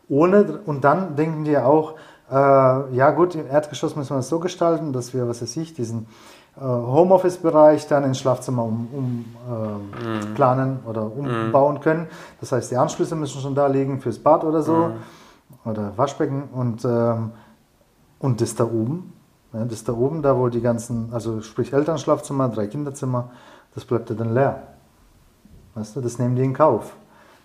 [0.08, 1.95] Ohne, und dann denken die auch,
[2.30, 5.74] äh, ja gut, im Erdgeschoss müssen wir es so gestalten, dass wir, was weiß ich,
[5.74, 6.08] diesen
[6.58, 12.08] äh, Homeoffice-Bereich dann ins Schlafzimmer um, um, äh, planen oder umbauen können.
[12.39, 14.91] Das heißt, die Anschlüsse müssen schon da liegen fürs Bad oder so
[15.63, 17.32] oder Waschbecken und, ähm,
[18.19, 19.13] und das da oben,
[19.54, 23.32] ja, das da oben, da wo die ganzen, also sprich Elternschlafzimmer, drei Kinderzimmer,
[23.73, 24.63] das bleibt ja dann leer.
[25.75, 26.95] Weißt du, das nehmen die in Kauf.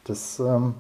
[0.04, 0.74] Das, ähm,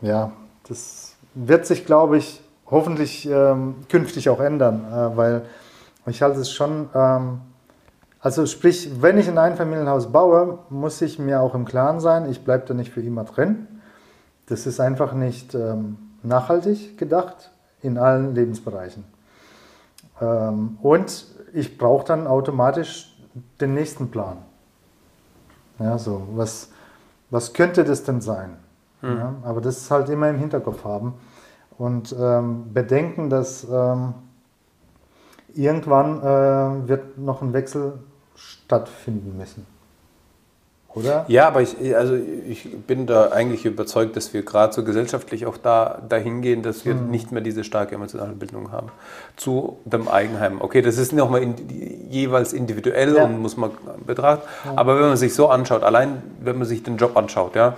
[0.00, 0.32] ja,
[0.68, 5.42] das wird sich, glaube ich, hoffentlich ähm, künftig auch ändern, äh, weil
[6.06, 7.40] ich halte es schon, ähm,
[8.20, 12.44] also sprich, wenn ich ein Einfamilienhaus baue, muss ich mir auch im Klaren sein, ich
[12.44, 13.66] bleibe da nicht für immer drin.
[14.46, 17.50] Das ist einfach nicht ähm, nachhaltig gedacht
[17.84, 19.04] in allen Lebensbereichen.
[20.20, 23.16] Ähm, und ich brauche dann automatisch
[23.60, 24.38] den nächsten Plan.
[25.78, 26.70] Ja, so, was,
[27.30, 28.56] was könnte das denn sein?
[29.02, 31.14] Ja, aber das ist halt immer im Hinterkopf haben
[31.76, 34.14] und ähm, bedenken, dass ähm,
[35.54, 37.98] irgendwann äh, wird noch ein Wechsel
[38.34, 39.66] stattfinden müssen.
[40.94, 41.24] Oder?
[41.26, 45.56] Ja, aber ich, also ich bin da eigentlich überzeugt, dass wir gerade so gesellschaftlich auch
[45.56, 48.88] da dahin gehen, dass wir nicht mehr diese starke emotionale Bindung haben
[49.36, 50.60] zu dem Eigenheim.
[50.60, 51.54] Okay, das ist nochmal in,
[52.10, 53.24] jeweils individuell Ja.
[53.24, 53.72] und muss man
[54.06, 54.46] betrachten.
[54.76, 57.76] Aber wenn man sich so anschaut, allein wenn man sich den Job anschaut, ja,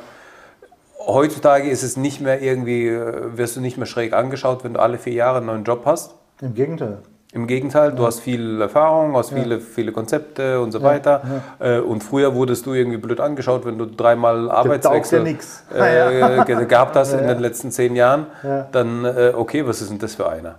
[1.07, 4.81] heutzutage ist es nicht mehr irgendwie, äh, wirst du nicht mehr schräg angeschaut, wenn du
[4.81, 6.15] alle vier Jahre einen neuen Job hast.
[6.43, 6.99] Im Gegenteil.
[7.37, 11.21] Im Gegenteil, du hast viel Erfahrung, hast viele, viele Konzepte und so weiter.
[11.59, 15.27] Äh, Und früher wurdest du irgendwie blöd angeschaut, wenn du dreimal Arbeitswechsel taugt
[15.79, 18.27] ja äh, ge- gehabt hast in den letzten zehn Jahren.
[18.43, 18.67] Ja.
[18.73, 20.55] Dann, äh, okay, was ist denn das für einer?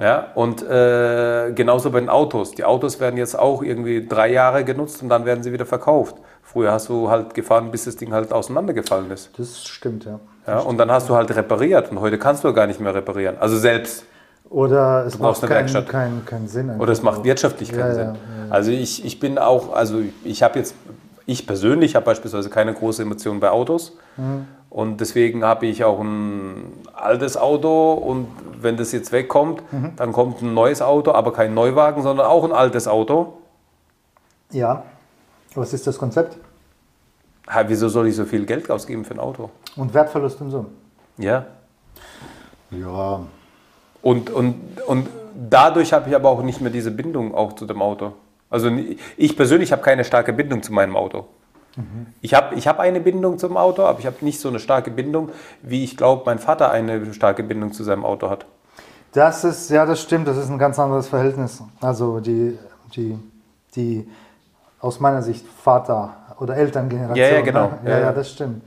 [0.00, 2.52] Ja, und äh, genauso bei den Autos.
[2.52, 6.16] Die Autos werden jetzt auch irgendwie drei Jahre genutzt und dann werden sie wieder verkauft.
[6.42, 9.38] Früher hast du halt gefahren, bis das Ding halt auseinandergefallen ist.
[9.38, 10.18] Das stimmt, ja.
[10.46, 13.36] Ja, und dann hast du halt repariert und heute kannst du gar nicht mehr reparieren.
[13.38, 14.04] Also selbst.
[14.50, 15.88] Oder es macht eine keinen Werkstatt.
[15.88, 16.70] kein, keinen Sinn.
[16.80, 18.04] Oder es macht wirtschaftlich keinen Ja, Sinn.
[18.06, 18.12] ja,
[18.46, 20.74] ja, Also ich, ich bin auch, also ich habe jetzt,
[21.24, 23.96] ich persönlich habe beispielsweise keine große Emotion bei Autos.
[24.16, 24.46] Mhm.
[24.68, 28.26] Und deswegen habe ich auch ein altes Auto und
[28.60, 29.92] wenn das jetzt wegkommt, Mhm.
[29.96, 33.34] dann kommt ein neues Auto, aber kein Neuwagen, sondern auch ein altes Auto.
[34.50, 34.82] Ja.
[35.54, 36.36] Was ist das Konzept?
[37.48, 39.50] Ha, wieso soll ich so viel Geld ausgeben für ein Auto?
[39.76, 40.66] Und Wertverlust und so.
[41.18, 41.46] Ja.
[42.70, 43.20] Ja.
[44.02, 44.54] Und, und,
[44.86, 45.08] und
[45.48, 48.12] dadurch habe ich aber auch nicht mehr diese Bindung auch zu dem Auto.
[48.48, 48.70] Also
[49.16, 51.26] ich persönlich habe keine starke Bindung zu meinem Auto.
[52.20, 54.90] Ich habe ich hab eine Bindung zum Auto, aber ich habe nicht so eine starke
[54.90, 55.30] Bindung,
[55.62, 58.44] wie ich glaube, mein Vater eine starke Bindung zu seinem Auto hat.
[59.12, 61.62] Das ist, ja, das stimmt, das ist ein ganz anderes Verhältnis.
[61.80, 62.58] Also die,
[62.94, 63.18] die,
[63.74, 64.08] die
[64.80, 67.16] aus meiner Sicht Vater- oder Elterngeneration.
[67.16, 67.66] Ja, ja, genau.
[67.66, 67.78] Ne?
[67.84, 68.12] Ja, ja, ja.
[68.12, 68.62] das stimmt.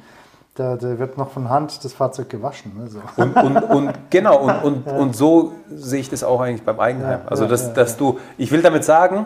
[0.56, 2.74] Da, da wird noch von Hand das Fahrzeug gewaschen.
[2.78, 2.88] Ne?
[2.88, 3.00] So.
[3.18, 7.22] Und, und, und genau, und, und, und so sehe ich das auch eigentlich beim Eigenheim.
[7.24, 7.74] Ja, Also, ja, dass, ja, Mhm.
[7.74, 9.26] dass du, ich will damit sagen,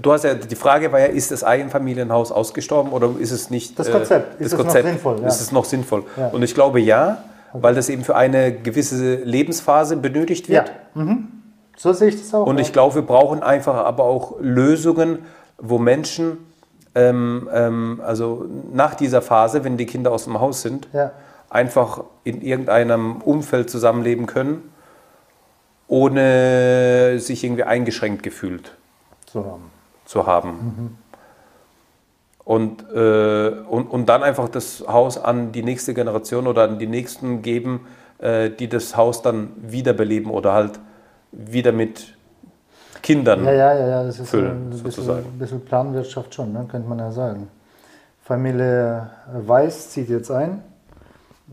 [0.00, 3.76] du hast ja, die Frage war ja, ist das Einfamilienhaus ausgestorben oder ist es nicht?
[3.80, 4.40] Das Konzept.
[4.40, 5.26] Äh, Ist das es noch Konzept, sinnvoll, ja.
[5.26, 6.04] Ist es noch sinnvoll?
[6.16, 6.28] Ja.
[6.28, 7.18] Und ich glaube ja,
[7.52, 10.60] weil das eben für eine gewisse Lebensphase benötigt Ja.
[10.60, 10.72] wird.
[10.94, 11.28] Mhm.
[11.76, 12.46] So sehe ich das auch.
[12.46, 12.62] Und ja.
[12.62, 15.20] ich glaube, wir brauchen einfach aber auch Lösungen,
[15.58, 16.38] wo Menschen,
[16.98, 21.12] ähm, ähm, also nach dieser Phase, wenn die Kinder aus dem Haus sind, Ja.
[21.50, 24.70] einfach in irgendeinem Umfeld zusammenleben können,
[25.86, 28.76] ohne sich irgendwie eingeschränkt gefühlt
[29.26, 29.58] So.
[30.04, 30.98] zu haben.
[32.44, 36.86] Und, äh, und, und dann einfach das Haus an die nächste Generation oder an die
[36.86, 37.86] nächsten geben,
[38.18, 40.80] äh, die das Haus dann wiederbeleben oder halt
[41.32, 42.16] wieder mit
[43.02, 43.44] Kindern.
[43.44, 45.26] Ja, ja, ja, ja, das ist Füllen, ein bisschen, sozusagen.
[45.26, 46.66] ein bisschen Planwirtschaft schon, ne?
[46.70, 47.48] könnte man ja sagen.
[48.24, 50.62] Familie Weiß zieht jetzt ein.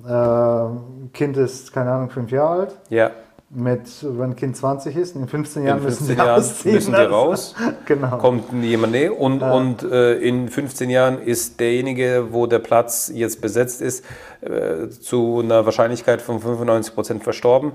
[0.05, 2.75] Äh, kind ist, keine Ahnung, fünf Jahre alt.
[2.89, 3.11] Ja,
[3.49, 6.73] Mit, wenn Kind 20 ist, in 15 in Jahren müssen 15 sie Jahren ausziehen.
[6.73, 7.55] müssen die Also, raus,
[7.85, 8.17] Genau.
[8.17, 13.39] kommt jemand näher und, und äh, in 15 Jahren ist derjenige, wo der Platz jetzt
[13.39, 14.03] besetzt ist,
[14.41, 17.73] äh, zu einer Wahrscheinlichkeit von 95% verstorben.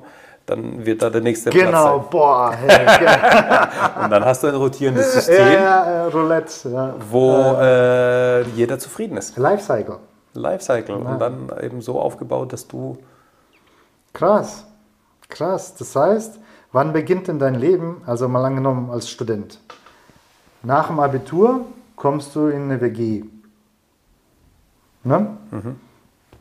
[0.51, 2.53] Dann wird da der nächste Genau, Platz boah.
[2.53, 4.05] Hey, sein.
[4.05, 6.69] Und dann hast du ein rotierendes System, ja, ja, Roulette.
[6.71, 6.95] Ja.
[7.09, 9.37] wo äh, jeder zufrieden ist.
[9.37, 9.99] Lifecycle.
[10.35, 10.97] Lifecycle.
[10.97, 12.99] Und dann eben so aufgebaut, dass du
[14.13, 14.67] Krass.
[15.29, 15.77] Krass.
[15.77, 16.41] Das heißt,
[16.73, 19.61] wann beginnt denn dein Leben, also mal angenommen als Student?
[20.65, 21.61] Nach dem Abitur
[21.95, 23.23] kommst du in eine WG.
[25.05, 25.37] Ne?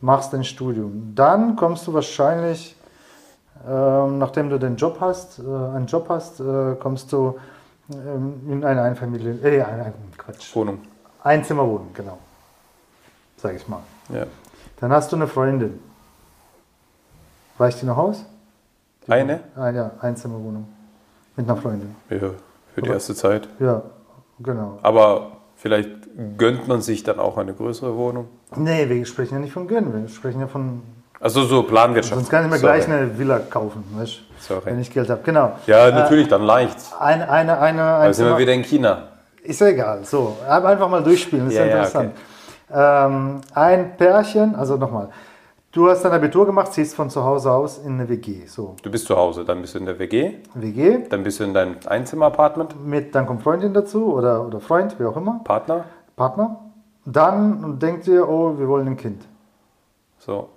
[0.00, 1.12] Machst dein Studium.
[1.14, 2.74] Dann kommst du wahrscheinlich,
[3.68, 7.38] ähm, nachdem du den Job hast, äh, einen Job hast, äh, kommst du
[7.92, 10.78] ähm, in eine Einfamilien, äh, ein, Quatsch, Wohnung.
[11.22, 12.18] Einzimmerwohnung, genau.
[13.36, 13.80] Sag ich mal.
[14.12, 14.26] Ja.
[14.80, 15.78] Dann hast du eine Freundin.
[17.58, 18.24] Reicht die noch aus?
[19.06, 19.40] Eine?
[19.56, 20.66] Ah, ja, Einzimmerwohnung.
[21.36, 21.94] Mit einer Freundin.
[22.08, 22.32] Ja, für
[22.76, 23.48] die Aber- erste Zeit.
[23.58, 23.82] Ja,
[24.38, 24.78] genau.
[24.82, 25.90] Aber vielleicht
[26.38, 28.28] gönnt man sich dann auch eine größere Wohnung.
[28.56, 30.82] Nee, wir sprechen ja nicht von Gönnen, wir sprechen ja von.
[31.20, 32.14] Also so Planwirtschaft.
[32.14, 32.78] Sonst kann ich mir Sorry.
[32.78, 34.62] gleich eine Villa kaufen, weißt, Sorry.
[34.64, 35.20] wenn ich Geld habe.
[35.22, 35.52] Genau.
[35.66, 36.76] Ja, natürlich, dann leicht.
[36.98, 39.08] Eine, eine, eine, ein sind wir wieder in China.
[39.42, 40.04] Ist ja egal.
[40.04, 42.12] So, aber einfach mal durchspielen, ist ja, Ja, ja, interessant.
[42.72, 45.10] ähm, ein Pärchen, also nochmal.
[45.72, 48.46] Du hast dein Abitur gemacht, ziehst von zu Hause aus in eine WG.
[48.46, 51.44] So, Du bist zu Hause, dann bist du in der WG, WG, dann bist du
[51.44, 55.84] in deinem Einzimmer-Apartment, mit, dann kommt Freundin dazu oder, oder Freund, wie auch immer, Partner.
[56.16, 56.58] Partner.
[57.04, 59.22] Dann denkt ihr, oh, wir wollen ein Kind.
[60.18, 60.48] So.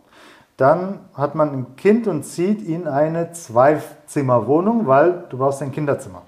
[0.57, 6.21] Dann hat man ein Kind und zieht in eine Zweizimmerwohnung, weil du brauchst ein Kinderzimmer.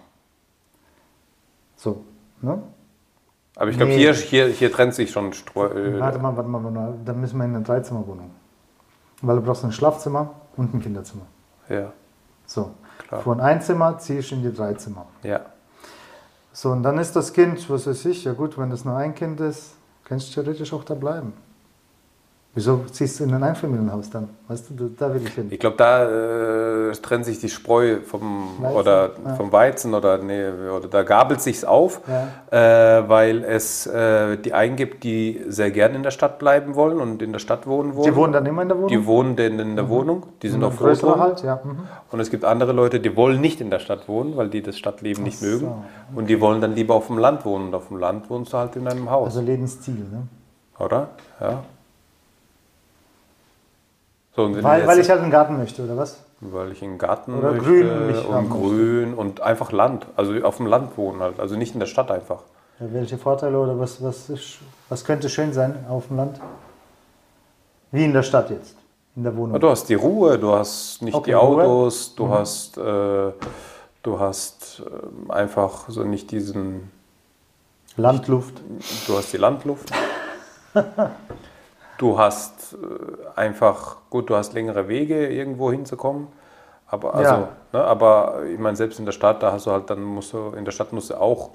[1.75, 2.03] So,
[2.41, 2.61] ne?
[3.55, 3.97] Aber ich glaube, Nee.
[3.99, 6.93] hier, hier, hier trennt sich schon Streu äh, Warte mal, warte mal, warte mal.
[7.05, 8.31] Dann müssen wir in eine Dreizimmerwohnung.
[9.21, 11.25] Weil du brauchst ein Schlafzimmer und ein Kinderzimmer.
[11.69, 11.93] Ja,
[12.45, 12.71] So.
[13.07, 13.21] Klar.
[13.21, 15.05] Von ein Zimmer ziehst du in die drei Zimmer.
[15.23, 15.41] ja.
[16.53, 19.13] So, und dann ist das Kind, was weiß ich, ja gut, wenn das nur ein
[19.13, 19.73] Kind ist,
[20.05, 21.33] kannst du theoretisch auch da bleiben.
[22.57, 24.29] Wieso ziehst du in ein Einfamilienhaus dann?
[24.47, 25.47] Weißt du, da will ich hin.
[25.49, 29.35] Ich glaube, da äh, trennt sich die Spreu vom Weizen, oder ja.
[29.35, 32.99] vom Weizen oder nee, oder da gabelt sich's auf, Ja.
[32.99, 37.01] äh, weil es äh, die einen gibt, die sehr gern in der Stadt bleiben wollen
[37.01, 38.05] und in der Stadt wohnen wollen.
[38.09, 38.89] Die wohnen dann immer in der Wohnung?
[38.89, 41.19] Die wohnen denn in der Wohnung, die sind auch froh drum.
[41.19, 41.59] halt, ja.
[41.61, 41.79] Mhm.
[42.09, 44.77] Und es gibt andere Leute, die wollen nicht in der Stadt wohnen, weil die das
[44.77, 45.67] Stadtleben nicht so, mögen.
[46.15, 47.67] Und die wollen dann lieber auf dem Land wohnen.
[47.67, 50.27] Und auf dem Land wohnst du halt in einem Haus, Also Lebensstil, ne?
[50.79, 51.09] oder?
[51.41, 51.63] Ja.
[54.35, 56.19] So, Weil, weil ich halt einen Garten möchte, oder was?
[56.41, 58.61] Weil ich einen Garten Oder möchte grün mich und haben möchte.
[58.67, 60.05] grün und einfach Land.
[60.17, 61.39] Also auf dem Land wohnen halt.
[61.39, 62.41] Also nicht in der Stadt einfach.
[62.79, 64.29] Ja, welche Vorteile oder was, was,
[64.89, 66.41] was könnte schön sein auf dem Land?
[67.91, 68.75] Wie in der Stadt jetzt,
[69.15, 69.53] in der Wohnung.
[69.53, 71.63] Ja, Du hast die Ruhe, du hast nicht Okay, die Ruhe.
[71.63, 73.31] Autos, du hast, äh,
[74.03, 74.83] du hast
[75.29, 76.91] äh, einfach so nicht diesen,
[77.95, 78.55] Landluft.
[79.07, 79.89] du hast die Landluft.
[81.97, 86.27] du hast äh, einfach, gut, du hast längere Wege irgendwo hinzukommen.
[86.87, 87.47] Aber, also, Ja.
[87.73, 90.53] ne, aber ich meine, selbst in der Stadt, da hast du halt, dann musst du,
[90.55, 91.51] in der Stadt musst du auch,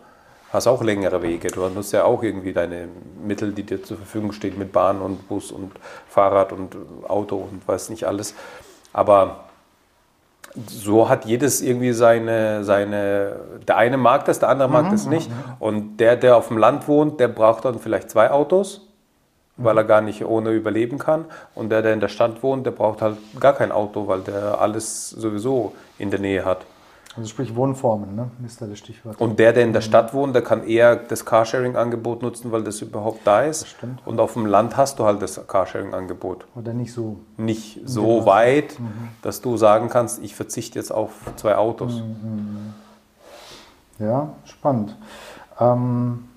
[0.53, 1.48] hast auch längere Wege.
[1.48, 2.88] Du hast ja auch irgendwie deine
[3.24, 5.72] Mittel, die dir zur Verfügung stehen mit Bahn und Bus und
[6.09, 6.76] Fahrrad und
[7.09, 8.35] Auto und weiß nicht alles.
[8.92, 9.44] Aber
[10.66, 13.37] so hat jedes irgendwie seine, seine,
[13.68, 15.31] der eine mag das, der andere mag das nicht.
[15.61, 18.88] Und der, der auf dem Land wohnt, der braucht dann vielleicht zwei Autos,
[19.64, 21.25] weil er gar nicht ohne überleben kann.
[21.55, 24.61] Und der, der in der Stadt wohnt, der braucht halt gar kein Auto, weil der
[24.61, 26.66] alles sowieso in der Nähe hat.
[27.16, 28.31] Also sprich Wohnformen, ne?
[28.46, 29.20] ist da das Stichwort.
[29.20, 32.81] Und der, der in der Stadt wohnt, der kann eher das Carsharing-Angebot nutzen, weil das
[32.83, 33.66] überhaupt da ist.
[33.66, 34.01] stimmt.
[34.07, 36.46] Und auf dem Land hast du halt das Carsharing-Angebot.
[36.55, 37.18] Oder nicht so.
[37.37, 38.79] Nicht so weit,
[39.23, 42.01] dass du sagen kannst, ich verzichte jetzt auf zwei Autos.
[43.99, 44.96] Ja, spannend.
[45.59, 46.29] Ähm,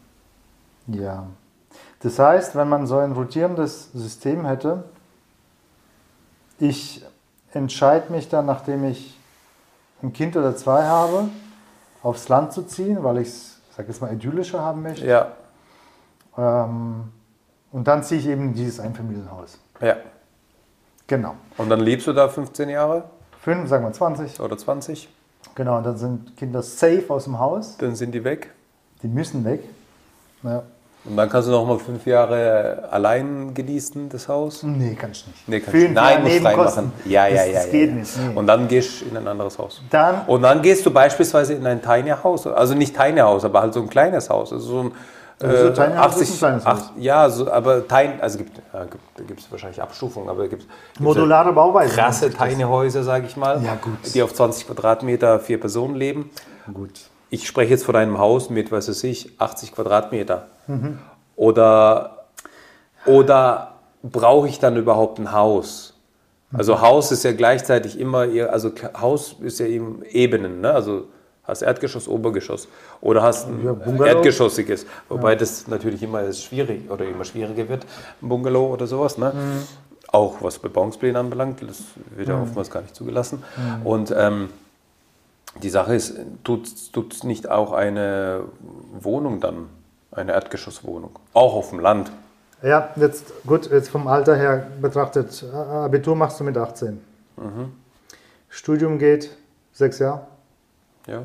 [0.88, 1.28] ja.
[2.04, 4.84] Das heißt, wenn man so ein rotierendes System hätte,
[6.60, 7.04] ich
[7.54, 9.18] entscheide mich dann, nachdem ich
[10.02, 11.30] ein Kind oder zwei habe,
[12.02, 15.06] aufs Land zu ziehen, weil ich es, sag jetzt mal, idyllischer haben möchte.
[15.06, 15.32] Ja,
[16.38, 17.12] Ähm,
[17.72, 19.60] und dann ziehe ich eben in dieses Einfamilienhaus.
[19.82, 19.96] ja.
[21.06, 21.36] Genau.
[21.58, 23.04] Und dann lebst du da 15 Jahre
[23.42, 24.40] Fünf, sagen wir 20.
[24.40, 25.10] oder 20,
[25.54, 27.76] Genau, und dann sind Kinder safe aus dem Haus.
[27.78, 28.52] dann sind die weg.
[29.04, 29.64] Die müssen weg.
[30.44, 30.64] Ja.
[31.06, 34.64] Und dann kannst du noch mal fünf Jahre allein genießen, das Haus.
[34.64, 35.48] Nee, kann ich nicht.
[35.50, 36.84] Nee, kannst Fünf du- Nein, musst Nebenkosten.
[36.86, 37.12] reinmachen.
[37.12, 37.54] Ja, ja, ja.
[37.54, 37.96] Das ja, geht ja.
[37.96, 38.18] nicht.
[38.18, 38.36] Nee.
[38.36, 39.82] Und dann gehst du in ein anderes Haus.
[39.90, 43.62] dann, Und dann gehst du beispielsweise in ein Tiny House, also nicht Tiny House, aber
[43.62, 44.92] halt so ein kleines Haus, also so ein
[45.42, 46.80] Also äh, Tiny House ist ein kleines Haus.
[46.84, 50.48] ach, ja, so, aber Tiny, also gibt, ja, gibt, da gibt es wahrscheinlich Abstufungen, aber
[50.48, 50.66] gibt
[51.00, 51.96] modulare Bauweise.
[51.96, 53.98] krasse Tiny Häuser, sage ich mal, Ja, gut.
[54.14, 56.30] die auf 20 Quadratmeter vier Personen leben.
[56.74, 56.92] Gut.
[57.34, 60.50] Ich spreche jetzt von einem Haus mit, was weiß ich, 80 Quadratmeter.
[60.68, 61.00] Mhm.
[61.36, 62.26] Oder,
[63.08, 65.96] oder brauche ich dann überhaupt ein Haus?
[66.52, 66.60] Mhm.
[66.60, 68.70] Also Haus ist ja gleichzeitig immer, also
[69.02, 70.76] Haus ist ja eben Ebenen, ne?
[70.76, 71.06] also
[71.44, 72.68] hast Erdgeschoss, Obergeschoss
[73.02, 77.88] oder hast ein Ja, erdgeschossiges, wobei das natürlich immer schwierig oder immer schwieriger wird,
[78.22, 79.18] ein Bungalow oder sowas.
[79.18, 79.34] Ne?
[79.34, 79.64] Mhm.
[80.10, 81.82] Auch was Bebauungspläne anbelangt, das
[82.16, 83.42] wird ja oftmals gar nicht zugelassen.
[83.58, 83.88] Mhm.
[83.88, 84.50] Und ähm,
[85.62, 88.44] die Sache ist, tut es nicht auch eine
[89.00, 89.70] Wohnung dann,
[90.12, 92.12] eine Erdgeschosswohnung, auch auf dem Land?
[92.62, 97.00] Ja, jetzt gut, jetzt vom Alter her betrachtet, Abitur machst du mit 18.
[98.50, 99.36] Studium geht
[99.74, 100.22] sechs Jahre,
[101.08, 101.24] Ja.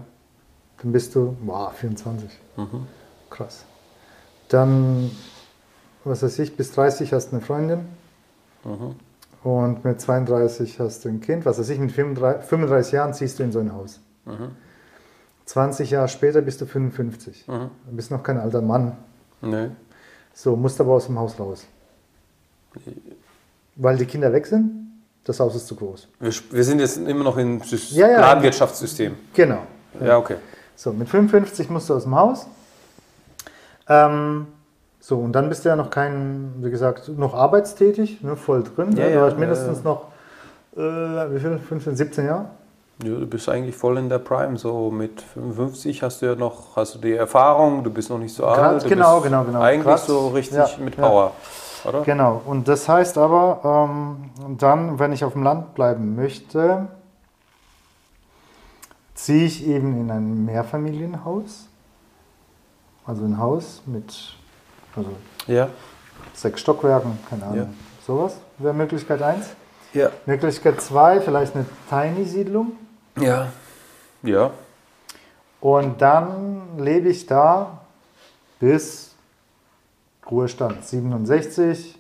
[0.83, 2.31] dann bist du, wow, 24.
[3.31, 3.65] Krass.
[4.49, 5.11] Dann,
[6.05, 7.81] was weiß ich, bis 30 hast du eine Freundin.
[9.45, 11.45] Und mit 32 hast du ein Kind.
[11.47, 14.01] Was weiß ich, mit 35, 35 Jahren ziehst du in so ein Haus.
[15.45, 17.45] 20 Jahre später bist du 55.
[17.47, 18.97] Du bist noch kein alter Mann.
[19.41, 19.69] Nee.
[20.35, 21.67] So, musst aber aus dem Haus raus.
[23.77, 24.89] Weil die Kinder weg sind,
[25.25, 26.09] das Haus ist zu groß.
[26.21, 27.61] Wir, wir sind jetzt immer noch im
[27.91, 28.19] Ja, ja.
[28.19, 29.15] Planwirtschaftssystem.
[29.35, 29.63] Genau.
[30.01, 30.37] Ja, okay.
[30.77, 32.47] So, mit 55 musst du aus dem Haus.
[33.89, 34.47] Ähm,
[35.01, 38.97] so, und dann bist du ja noch kein, wie gesagt, noch arbeitstätig, ne, voll drin.
[38.97, 39.13] Ja, ne?
[39.15, 40.09] du hast mindestens noch,
[40.77, 42.51] äh, wie viel, 15, 17 Jahre?
[43.03, 44.57] Ja, du bist eigentlich voll in der Prime.
[44.57, 48.35] So mit 55 hast du ja noch, hast du die Erfahrung, du bist noch nicht
[48.35, 48.89] so Grad- alt.
[48.89, 49.61] Genau, genau, genau.
[49.61, 51.07] Eigentlich Grad- so richtig ja, mit ja.
[51.09, 51.33] Power.
[51.85, 52.03] Oder?
[52.03, 56.89] Genau, und das heißt aber, ähm, dann, wenn ich auf dem Land bleiben möchte,
[59.15, 61.67] ziehe ich eben in ein Mehrfamilienhaus.
[63.07, 64.35] Also ein Haus mit
[64.97, 65.11] also
[65.47, 65.69] Ja.
[66.35, 67.57] sechs Stockwerken, keine Ahnung.
[67.57, 67.67] Ja.
[68.05, 69.47] Sowas wäre Möglichkeit 1.
[69.95, 70.11] Ja.
[70.27, 72.73] Möglichkeit 2, vielleicht eine Tiny-Siedlung.
[73.23, 73.53] Ja.
[74.23, 74.51] Ja.
[75.61, 77.79] Und dann lebe ich da
[78.61, 79.15] bis
[80.31, 81.99] Ruhestand 67,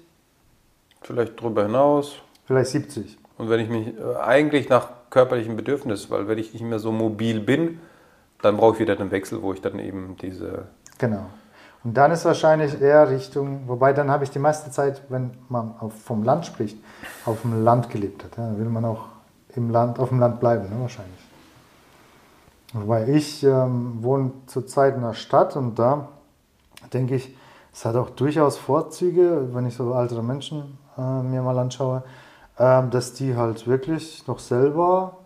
[1.03, 2.17] Vielleicht drüber hinaus.
[2.47, 3.19] vielleicht 70.
[3.39, 6.93] Und wenn ich mich äh, eigentlich nach körperlichen Bedürfnissen, weil wenn ich nicht mehr so
[6.93, 7.81] mobil bin,
[8.43, 10.67] dann brauche ich wieder den Wechsel, wo ich dann eben diese.
[10.99, 11.27] Genau.
[11.85, 15.75] Und dann ist wahrscheinlich eher Richtung, wobei dann habe ich die meiste Zeit, wenn man
[15.79, 16.77] auf, vom Land spricht,
[17.25, 18.37] auf dem Land gelebt hat.
[18.37, 19.07] Ja, dann will man auch
[19.59, 21.21] im Land, auf dem Land bleiben, ne, wahrscheinlich.
[22.73, 26.09] Wobei ich ähm, wohne zurzeit in der Stadt und da
[26.93, 27.37] denke ich,
[27.73, 32.03] es hat auch durchaus Vorzüge, wenn ich so ältere Menschen äh, mir mal anschaue,
[32.59, 35.17] ähm, dass die halt wirklich noch selber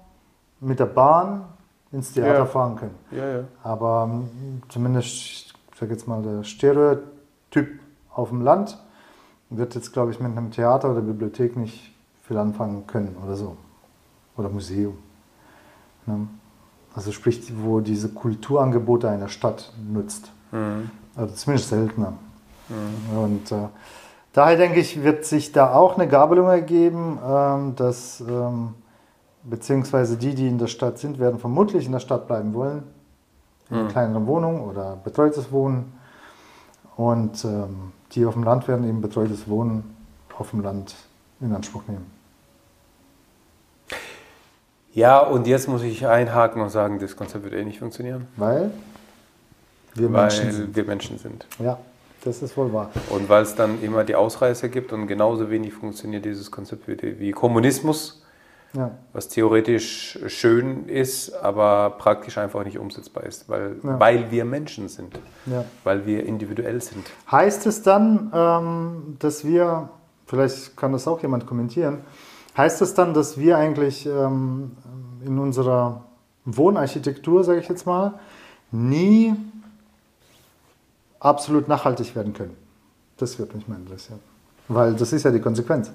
[0.61, 1.45] mit der Bahn
[1.91, 2.47] ins Theater Ja.
[2.47, 2.95] fahren können.
[3.11, 3.45] Ja, ja.
[3.63, 7.81] Aber mm, zumindest, ich sag jetzt mal, der Stereotyp
[8.15, 8.79] auf dem Land
[9.51, 11.93] wird jetzt, glaube ich, mit einem Theater oder Bibliothek nicht
[12.23, 13.57] viel anfangen können oder so.
[14.37, 14.99] Oder Museum.
[16.07, 16.29] Ne?
[16.95, 20.31] Also sprich, wo diese Kulturangebote einer Stadt nutzt.
[21.17, 22.15] Also zumindest seltener.
[23.15, 23.69] Und äh,
[24.33, 28.75] daher denke ich, wird sich da auch eine Gabelung ergeben, ähm, dass ähm,
[29.43, 32.85] beziehungsweise die, die in der Stadt sind, werden vermutlich in der Stadt bleiben wollen,
[33.71, 35.93] in einer kleineren Wohnung oder betreutes Wohnen.
[36.97, 39.97] Und ähm, die auf dem Land werden eben betreutes Wohnen
[40.39, 40.95] auf dem Land
[41.41, 42.22] in Anspruch nehmen.
[44.95, 48.71] Ja, und jetzt muss ich einhaken und sagen, das Konzept wird eh nicht funktionieren, Weil
[49.95, 50.77] wir weil Menschen sind.
[50.77, 51.47] wir Menschen sind.
[51.59, 51.79] Ja,
[52.25, 52.91] das ist wohl wahr.
[53.11, 57.19] Und weil es dann immer die Ausreißer gibt und genauso wenig funktioniert dieses Konzept wie,
[57.19, 58.23] wie Kommunismus,
[58.75, 58.91] Ja.
[59.13, 63.99] was theoretisch schön ist, aber praktisch einfach nicht umsetzbar ist, weil, Ja.
[64.01, 65.65] weil wir Menschen sind, Ja.
[65.85, 67.05] weil wir individuell sind.
[67.31, 69.89] Heißt es dann, ähm, dass wir,
[70.27, 71.99] vielleicht kann das auch jemand kommentieren,
[72.57, 74.73] heißt es dann, dass wir eigentlich ähm,
[75.25, 76.05] in unserer
[76.45, 78.15] Wohnarchitektur, sage ich jetzt mal,
[78.71, 79.35] nie
[81.21, 82.57] absolut nachhaltig werden können?
[83.17, 84.21] Das würde mich mal interessieren.
[84.69, 85.93] Weil das ist ja die Konsequenz.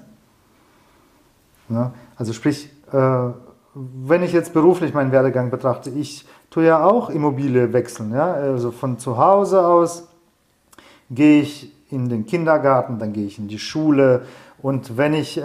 [1.68, 1.92] Ne?
[2.16, 3.28] Also sprich, äh,
[3.74, 8.12] wenn ich jetzt beruflich meinen Werdegang betrachte, ich tue ja auch Immobilie wechseln.
[8.12, 8.32] Ja?
[8.32, 10.08] Also von zu Hause aus
[11.10, 14.22] gehe ich in den Kindergarten, dann gehe ich in die Schule.
[14.60, 15.40] Und wenn ich äh,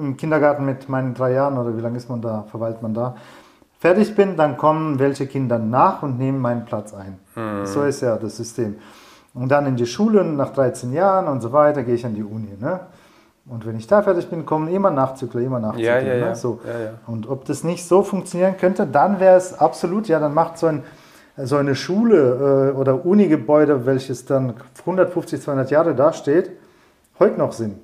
[0.00, 3.16] im Kindergarten mit meinen drei Jahren oder wie lange ist man da, verweilt man da,
[3.78, 7.18] fertig bin, dann kommen welche Kinder nach und nehmen meinen Platz ein.
[7.66, 8.76] So ist ja das System.
[9.32, 12.24] Und dann in die Schule nach 13 Jahren und so weiter gehe ich an die
[12.24, 12.56] Uni.
[12.60, 12.80] Ne?
[13.46, 16.02] Und wenn ich da fertig bin, kommen immer Nachzügler, immer Nachzügler.
[16.02, 16.28] Ja, ja.
[16.28, 16.34] Ne?
[16.36, 16.60] So.
[16.66, 16.90] Ja, ja.
[17.06, 20.66] Und ob das nicht so funktionieren könnte, dann wäre es absolut, ja, dann macht so,
[20.66, 20.82] ein,
[21.44, 26.50] so eine Schule äh, oder Unigebäude, welches dann 150, 200 Jahre dasteht,
[27.18, 27.76] heute noch Sinn.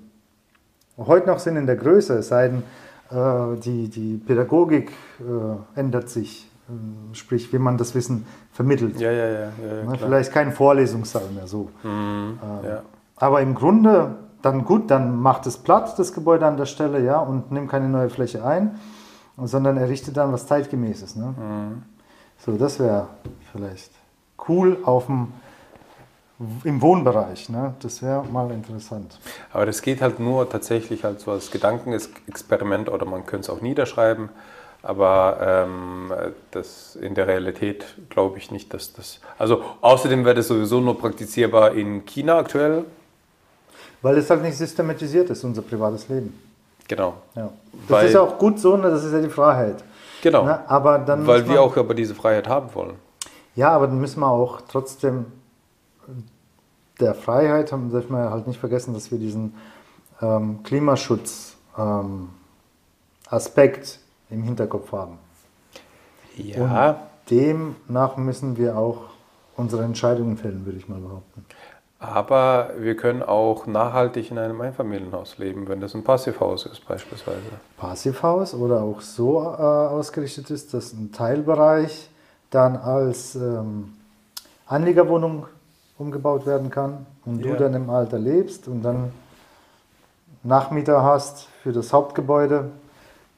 [0.98, 2.62] Heute noch Sinn in der Größe, es sei denn,
[3.11, 4.90] äh, die, die Pädagogik
[5.20, 8.98] äh, ändert sich, äh, sprich, wie man das Wissen vermittelt.
[8.98, 9.32] Ja, ja, ja.
[9.32, 9.98] ja, ja Ne.
[9.98, 11.70] Vielleicht kein Vorlesungssaal mehr so.
[11.82, 12.82] Mhm, Ähm, ja.
[13.16, 17.18] Aber im Grunde, dann gut, dann macht es platt, das Gebäude an der Stelle, ja,
[17.18, 18.78] und nimmt keine neue Fläche ein,
[19.36, 21.16] sondern errichtet dann was zeitgemäßes.
[21.16, 21.34] Ne?
[22.45, 23.09] So, das wäre
[23.53, 23.91] vielleicht
[24.49, 25.32] cool auf dem,
[26.64, 27.49] im Wohnbereich.
[27.49, 27.74] Ne?
[27.80, 29.18] Das wäre mal interessant.
[29.53, 33.61] Aber das geht halt nur tatsächlich halt so als Gedankenexperiment oder man könnte es auch
[33.62, 34.28] niederschreiben.
[34.82, 36.12] Aber ähm,
[36.53, 39.20] das in der Realität glaube ich nicht, dass das.
[39.39, 42.84] Also außerdem wäre das sowieso nur praktizierbar in China aktuell.
[44.03, 46.39] Weil es halt nicht systematisiert ist, unser privates Leben.
[46.87, 47.14] Genau.
[47.34, 47.51] Ja.
[47.72, 48.91] Das Weil- ist ja auch gut so, ne?
[48.91, 49.82] das ist ja die Freiheit.
[50.22, 50.44] Genau.
[50.44, 50.68] Ne?
[50.68, 52.94] Aber dann Weil muss wir man- auch aber diese Freiheit haben wollen.
[53.54, 55.26] Ja, aber dann müssen wir auch trotzdem
[57.00, 59.54] der Freiheit, haben, darf man halt nicht vergessen, dass wir diesen
[60.22, 62.30] ähm, Klimaschutz ähm,
[63.28, 63.98] Aspekt
[64.30, 65.18] im Hinterkopf haben.
[66.36, 67.00] Ja,
[67.30, 68.98] Demnach müssen wir auch
[69.56, 71.44] unsere Entscheidungen fällen, würde ich mal behaupten.
[71.99, 77.40] Aber wir können auch nachhaltig in einem Einfamilienhaus leben, wenn das ein Passivhaus ist beispielsweise.
[77.78, 82.11] Passivhaus oder auch so äh, ausgerichtet ist, dass ein Teilbereich
[82.51, 83.94] dann als ähm,
[84.66, 85.47] Anliegerwohnung
[85.99, 87.53] umgebaut werden kann und Ja.
[87.53, 89.12] du dann im Alter lebst und dann
[90.42, 92.70] Nachmieter hast für das Hauptgebäude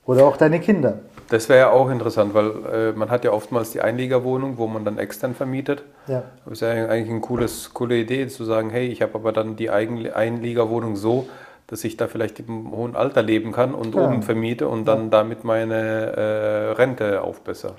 [0.05, 0.99] oder auch deine Kinder.
[1.31, 4.85] Das wäre ja auch interessant, weil äh, man hat ja oftmals die Einliegerwohnung, wo man
[4.85, 5.83] dann extern vermietet.
[6.07, 6.23] Ja.
[6.45, 9.33] Aber es ist ja eigentlich eine cooles, coole Idee zu sagen, hey, ich habe aber
[9.33, 11.29] dann die Eigen- Einliegerwohnung so,
[11.67, 14.05] dass ich da vielleicht im hohen Alter leben kann und Ja.
[14.07, 17.75] oben vermiete und dann damit meine äh, Rente aufbessere.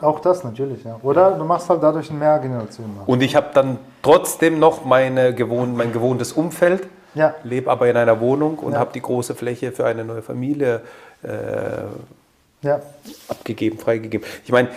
[0.00, 0.98] Auch das natürlich, ja.
[1.02, 2.86] Oder du machst halt dadurch eine Mehrgeneration.
[3.06, 7.96] Und ich habe dann trotzdem noch meine gewohnt, mein gewohntes Umfeld, Ja, lebe aber in
[7.96, 8.78] einer Wohnung und Ja.
[8.78, 10.80] habe die große Fläche für eine neue Familie
[11.22, 12.80] äh, ja,
[13.28, 14.26] abgegeben, freigegeben.
[14.44, 14.68] Ich meine,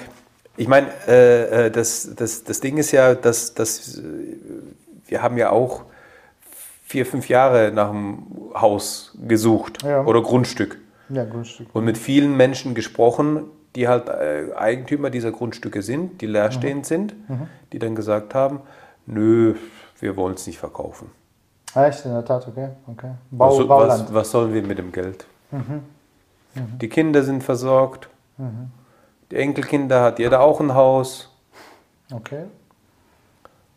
[0.58, 4.02] ich meine, äh, äh, das, das, das Ding ist ja, dass, dass äh,
[5.08, 5.84] wir haben ja auch
[6.86, 8.24] vier, fünf Jahre nach einem
[8.54, 10.04] Haus gesucht Ja.
[10.06, 10.78] oder Grundstück
[11.10, 11.68] ja, Grundstück.
[11.74, 13.44] und mit vielen Menschen gesprochen,
[13.76, 17.14] die halt äh, Eigentümer dieser Grundstücke sind, die leerstehend sind,
[17.74, 18.62] die dann gesagt haben,
[19.06, 19.56] nö,
[20.00, 21.12] wir wollen es nicht verkaufen.
[21.76, 22.70] Echt, in der Tat, okay.
[22.88, 23.12] okay.
[23.32, 24.04] Bau, was, Bauland.
[24.06, 25.26] was, was sollen wir mit dem Geld?
[26.82, 28.10] Die Kinder sind versorgt,
[29.32, 31.30] die Enkelkinder hat jeder auch ein Haus.
[32.14, 32.44] Okay.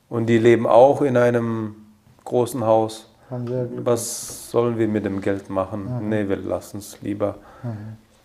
[0.08, 1.76] Und die leben auch in einem
[2.24, 3.10] großen Haus.
[3.30, 6.08] Was sollen wir mit dem Geld machen?
[6.08, 7.36] Nee, wir lassen es lieber.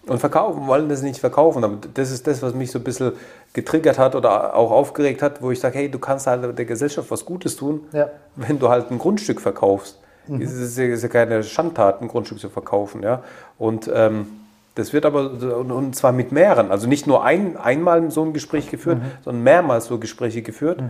[0.06, 1.64] Und verkaufen, wollen das nicht verkaufen.
[1.64, 3.14] Aber das ist das, was mich so ein bisschen
[3.54, 7.10] getriggert hat oder auch aufgeregt hat, wo ich sage, hey, du kannst halt der Gesellschaft
[7.12, 8.10] was Gutes tun, Ja.
[8.36, 10.00] wenn du halt ein Grundstück verkaufst.
[10.40, 13.04] Es ist ja, ist ja keine Schandtat, ein Grundstück zu verkaufen.
[13.04, 13.24] Ja?
[13.58, 14.28] Und ähm,
[14.76, 18.72] das wird aber, und, zwar mit mehreren, also nicht nur ein, einmal so ein Gespräch
[18.72, 20.82] geführt, sondern mehrmals so Gespräche geführt,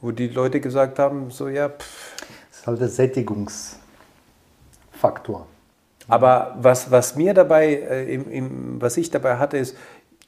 [0.00, 2.16] wo die Leute gesagt haben, so ja, pff,
[2.50, 5.46] Das ist halt der Sättigungsfaktor.
[6.06, 9.76] Aber was, was mir dabei, äh, im, im, was ich dabei hatte, ist,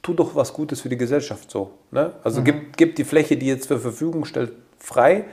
[0.01, 1.71] tu doch was Gutes für die Gesellschaft so.
[1.91, 2.13] Ne?
[2.23, 5.25] Also gib, gib die Fläche, die jetzt zur Verfügung stellt, frei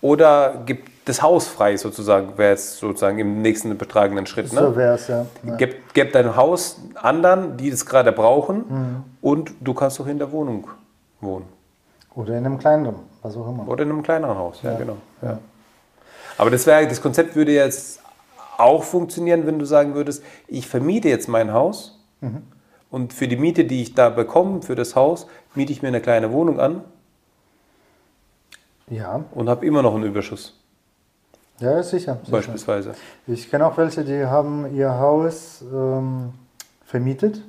[0.00, 4.52] oder gib das Haus frei sozusagen, wäre jetzt sozusagen im nächsten betragenen Schritt.
[4.52, 4.60] Ne?
[4.60, 5.26] So wäre es ja.
[5.44, 5.56] ja.
[5.56, 10.30] Gib, gib dein Haus anderen, die das gerade brauchen und du kannst auch in der
[10.32, 10.68] Wohnung
[11.20, 11.46] wohnen.
[12.14, 13.68] Oder in einem kleineren, was auch immer.
[13.68, 14.96] Oder in einem kleineren Haus, ja, genau.
[15.22, 15.38] Ja.
[16.38, 18.00] Aber das, wär, das Konzept würde jetzt
[18.58, 21.98] auch funktionieren, wenn du sagen würdest, ich vermiete jetzt mein Haus
[22.90, 26.00] und für die Miete, die ich da bekomme, für das Haus, miete ich mir eine
[26.00, 26.82] kleine Wohnung an
[28.88, 30.58] Ja, und habe immer noch einen Überschuss,
[31.58, 32.18] ja, sicher.
[32.22, 32.32] sicher.
[32.32, 32.94] beispielsweise.
[33.26, 36.32] Ich kenne auch welche, die haben ihr Haus ähm,
[36.86, 37.42] vermietet,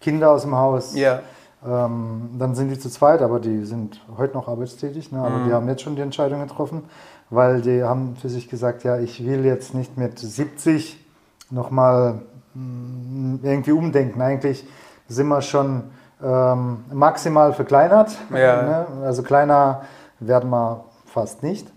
[0.00, 0.94] Kinder aus dem Haus.
[0.94, 1.22] Ja.
[1.66, 5.10] Ähm, dann sind die zu zweit, aber die sind heute noch arbeitstätig.
[5.10, 5.18] Ne?
[5.18, 6.84] Aber die haben jetzt schon die Entscheidung getroffen,
[7.30, 11.04] weil die haben für sich gesagt, ja, ich will jetzt nicht mit 70
[11.50, 12.22] nochmal
[12.54, 14.20] irgendwie umdenken.
[14.22, 14.64] Eigentlich
[15.08, 15.84] sind wir schon
[16.22, 18.16] ähm, maximal verkleinert.
[18.30, 18.62] Ja.
[18.62, 18.86] Ne?
[19.04, 19.82] Also kleiner
[20.20, 21.72] werden wir fast nicht.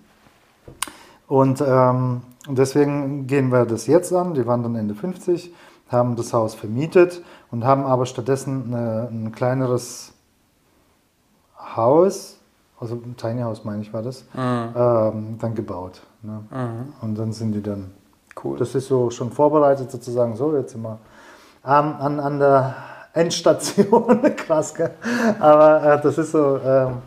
[1.27, 4.33] Und ähm, deswegen gehen wir das jetzt an.
[4.33, 5.53] Die waren dann Ende 50,
[5.91, 7.21] haben das Haus vermietet
[7.51, 10.13] und haben aber stattdessen eine, ein kleineres
[11.75, 12.39] Haus,
[12.79, 16.01] also ein Tiny House meine ich war das, ähm, dann gebaut.
[16.21, 16.43] Ne?
[17.01, 17.91] Und dann sind die dann,
[18.43, 18.57] Cool.
[18.57, 20.99] das ist so schon vorbereitet sozusagen, so jetzt sind wir
[21.65, 22.75] ähm, an, an der
[23.13, 24.91] Endstation, krass, gell?
[25.39, 26.97] aber äh, das ist so ähm,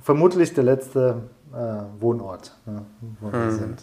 [0.00, 1.22] vermutlich der letzte
[1.52, 2.82] äh, Wohnort, ne,
[3.20, 3.82] wo wir sind.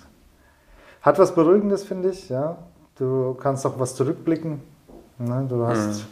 [1.02, 2.58] Hat was Beruhigendes, finde ich, ja.
[2.98, 4.62] Du kannst auch was zurückblicken.
[5.20, 5.46] Ne?
[5.48, 6.06] Du hast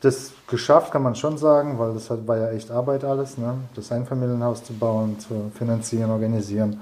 [0.00, 3.54] das geschafft, kann man schon sagen, weil das war ja echt Arbeit alles, ne?
[3.74, 6.80] das Einfamilienhaus zu bauen, zu finanzieren, organisieren.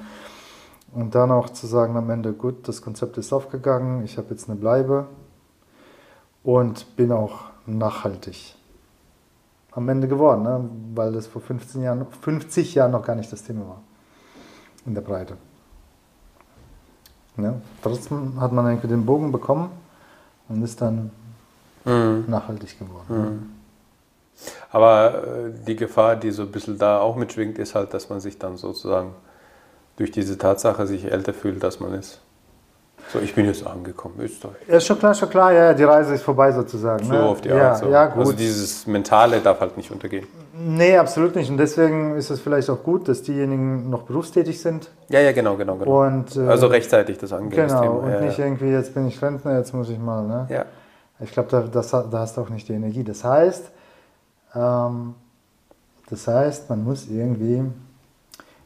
[0.92, 4.50] Und dann auch zu sagen am Ende, gut, das Konzept ist aufgegangen, ich habe jetzt
[4.50, 5.06] eine Bleibe
[6.42, 8.56] und bin auch nachhaltig
[9.70, 10.68] am Ende geworden, ne?
[10.94, 13.82] weil das vor 15 Jahren, 50 Jahren noch gar nicht das Thema war
[14.84, 15.36] in der Breite.
[17.36, 17.60] Ne?
[17.82, 19.70] Trotzdem hat man irgendwie den Bogen bekommen
[20.48, 21.10] und ist dann
[21.84, 22.24] Mhm.
[22.28, 23.52] nachhaltig geworden.
[24.70, 28.20] Aber äh, die Gefahr, die so ein bisschen da auch mitschwingt, ist halt, dass man
[28.20, 29.14] sich dann sozusagen
[29.96, 32.20] durch diese Tatsache sich älter fühlt, dass man ist.
[33.12, 34.56] So, ich bin jetzt angekommen, Österreich.
[34.66, 37.04] Ja, ist schon klar, schon klar, ja, die Reise ist vorbei sozusagen.
[37.04, 37.22] So ne?
[37.22, 37.78] auf die ja, Art.
[37.78, 37.88] So.
[37.90, 38.18] Ja, gut.
[38.18, 40.26] Also dieses Mentale darf halt nicht untergehen.
[40.54, 41.50] nee, absolut nicht.
[41.50, 44.90] Und deswegen ist es vielleicht auch gut, dass diejenigen noch berufstätig sind.
[45.08, 46.06] Ja, ja, genau, genau, genau.
[46.06, 47.66] Und, äh, also rechtzeitig das angehen.
[47.66, 47.94] Genau, Thema.
[47.94, 50.22] und ja, nicht irgendwie, jetzt bin ich Rentner, jetzt muss ich mal.
[50.26, 50.46] Ne?
[50.48, 50.64] ja.
[51.20, 53.04] Ich glaube, da, das, da hast du auch nicht die Energie.
[53.04, 53.70] Das heißt,
[54.54, 55.14] ähm,
[56.10, 57.62] das heißt, man muss irgendwie,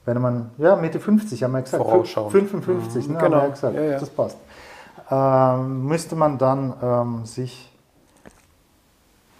[0.06, 2.32] wenn man, ja, Mitte 50 haben wir gesagt, Vorausschauend.
[2.32, 3.42] 55, ne, Mhm, haben genau.
[3.42, 3.98] wir gesagt, Ja, ja.
[3.98, 4.38] das passt.
[5.10, 7.70] Ähm, müsste man dann ähm, sich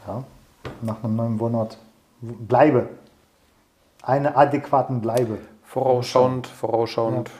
[0.07, 0.23] ja,
[0.83, 1.79] nach einem neuen Wohnort
[2.21, 2.89] Bleibe,
[4.03, 7.31] einer adäquaten Bleibe, Vorausschauend, vorausschauend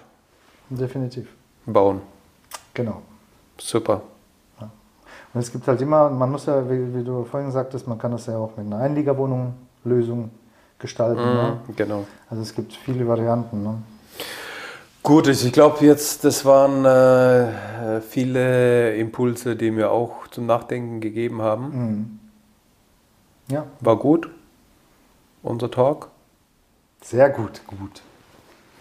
[0.71, 1.29] definitiv,
[1.67, 2.01] bauen.
[2.75, 3.03] genau.
[3.59, 4.03] Super.
[5.35, 8.11] Und es gibt halt immer, man muss ja, wie, wie du vorhin sagtest, man kann
[8.11, 9.55] das ja auch mit einer Einliegerwohnung
[9.85, 10.31] Lösung
[10.79, 11.23] gestalten.
[11.23, 11.59] Ne?
[11.67, 12.07] Mhm, genau.
[12.31, 13.63] Also es gibt viele Varianten.
[13.63, 13.83] Ne?
[15.03, 21.43] Gut, ich glaube jetzt, das waren äh, viele Impulse, die mir auch zum Nachdenken gegeben
[21.43, 21.65] haben.
[21.69, 22.19] Mhm.
[23.49, 24.29] Ja, War gut,
[25.45, 26.09] unser Talk.
[27.01, 27.61] sehr gut.
[27.69, 28.03] Gut.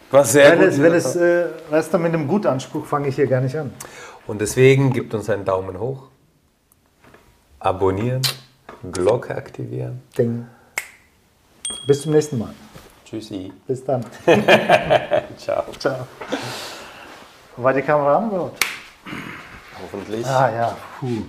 [0.10, 0.68] War sehr wenn gut.
[0.70, 3.72] es, wenn es, äh, weißt du, mit einem Gutanspruch fange ich hier gar nicht an.
[4.26, 6.08] Und deswegen gibt uns einen Daumen hoch,
[7.60, 8.24] abonnieren,
[8.92, 10.02] Glocke aktivieren.
[10.18, 10.48] Ding.
[11.86, 12.54] Bis zum nächsten Mal.
[13.06, 13.52] Tschüssi.
[13.68, 14.06] Bis dann.
[15.38, 15.64] Ciao.
[15.80, 16.08] Ciao.
[17.58, 18.52] War die Kamera an?
[19.82, 20.26] Hoffentlich.
[20.26, 21.24] Ah ja, puh.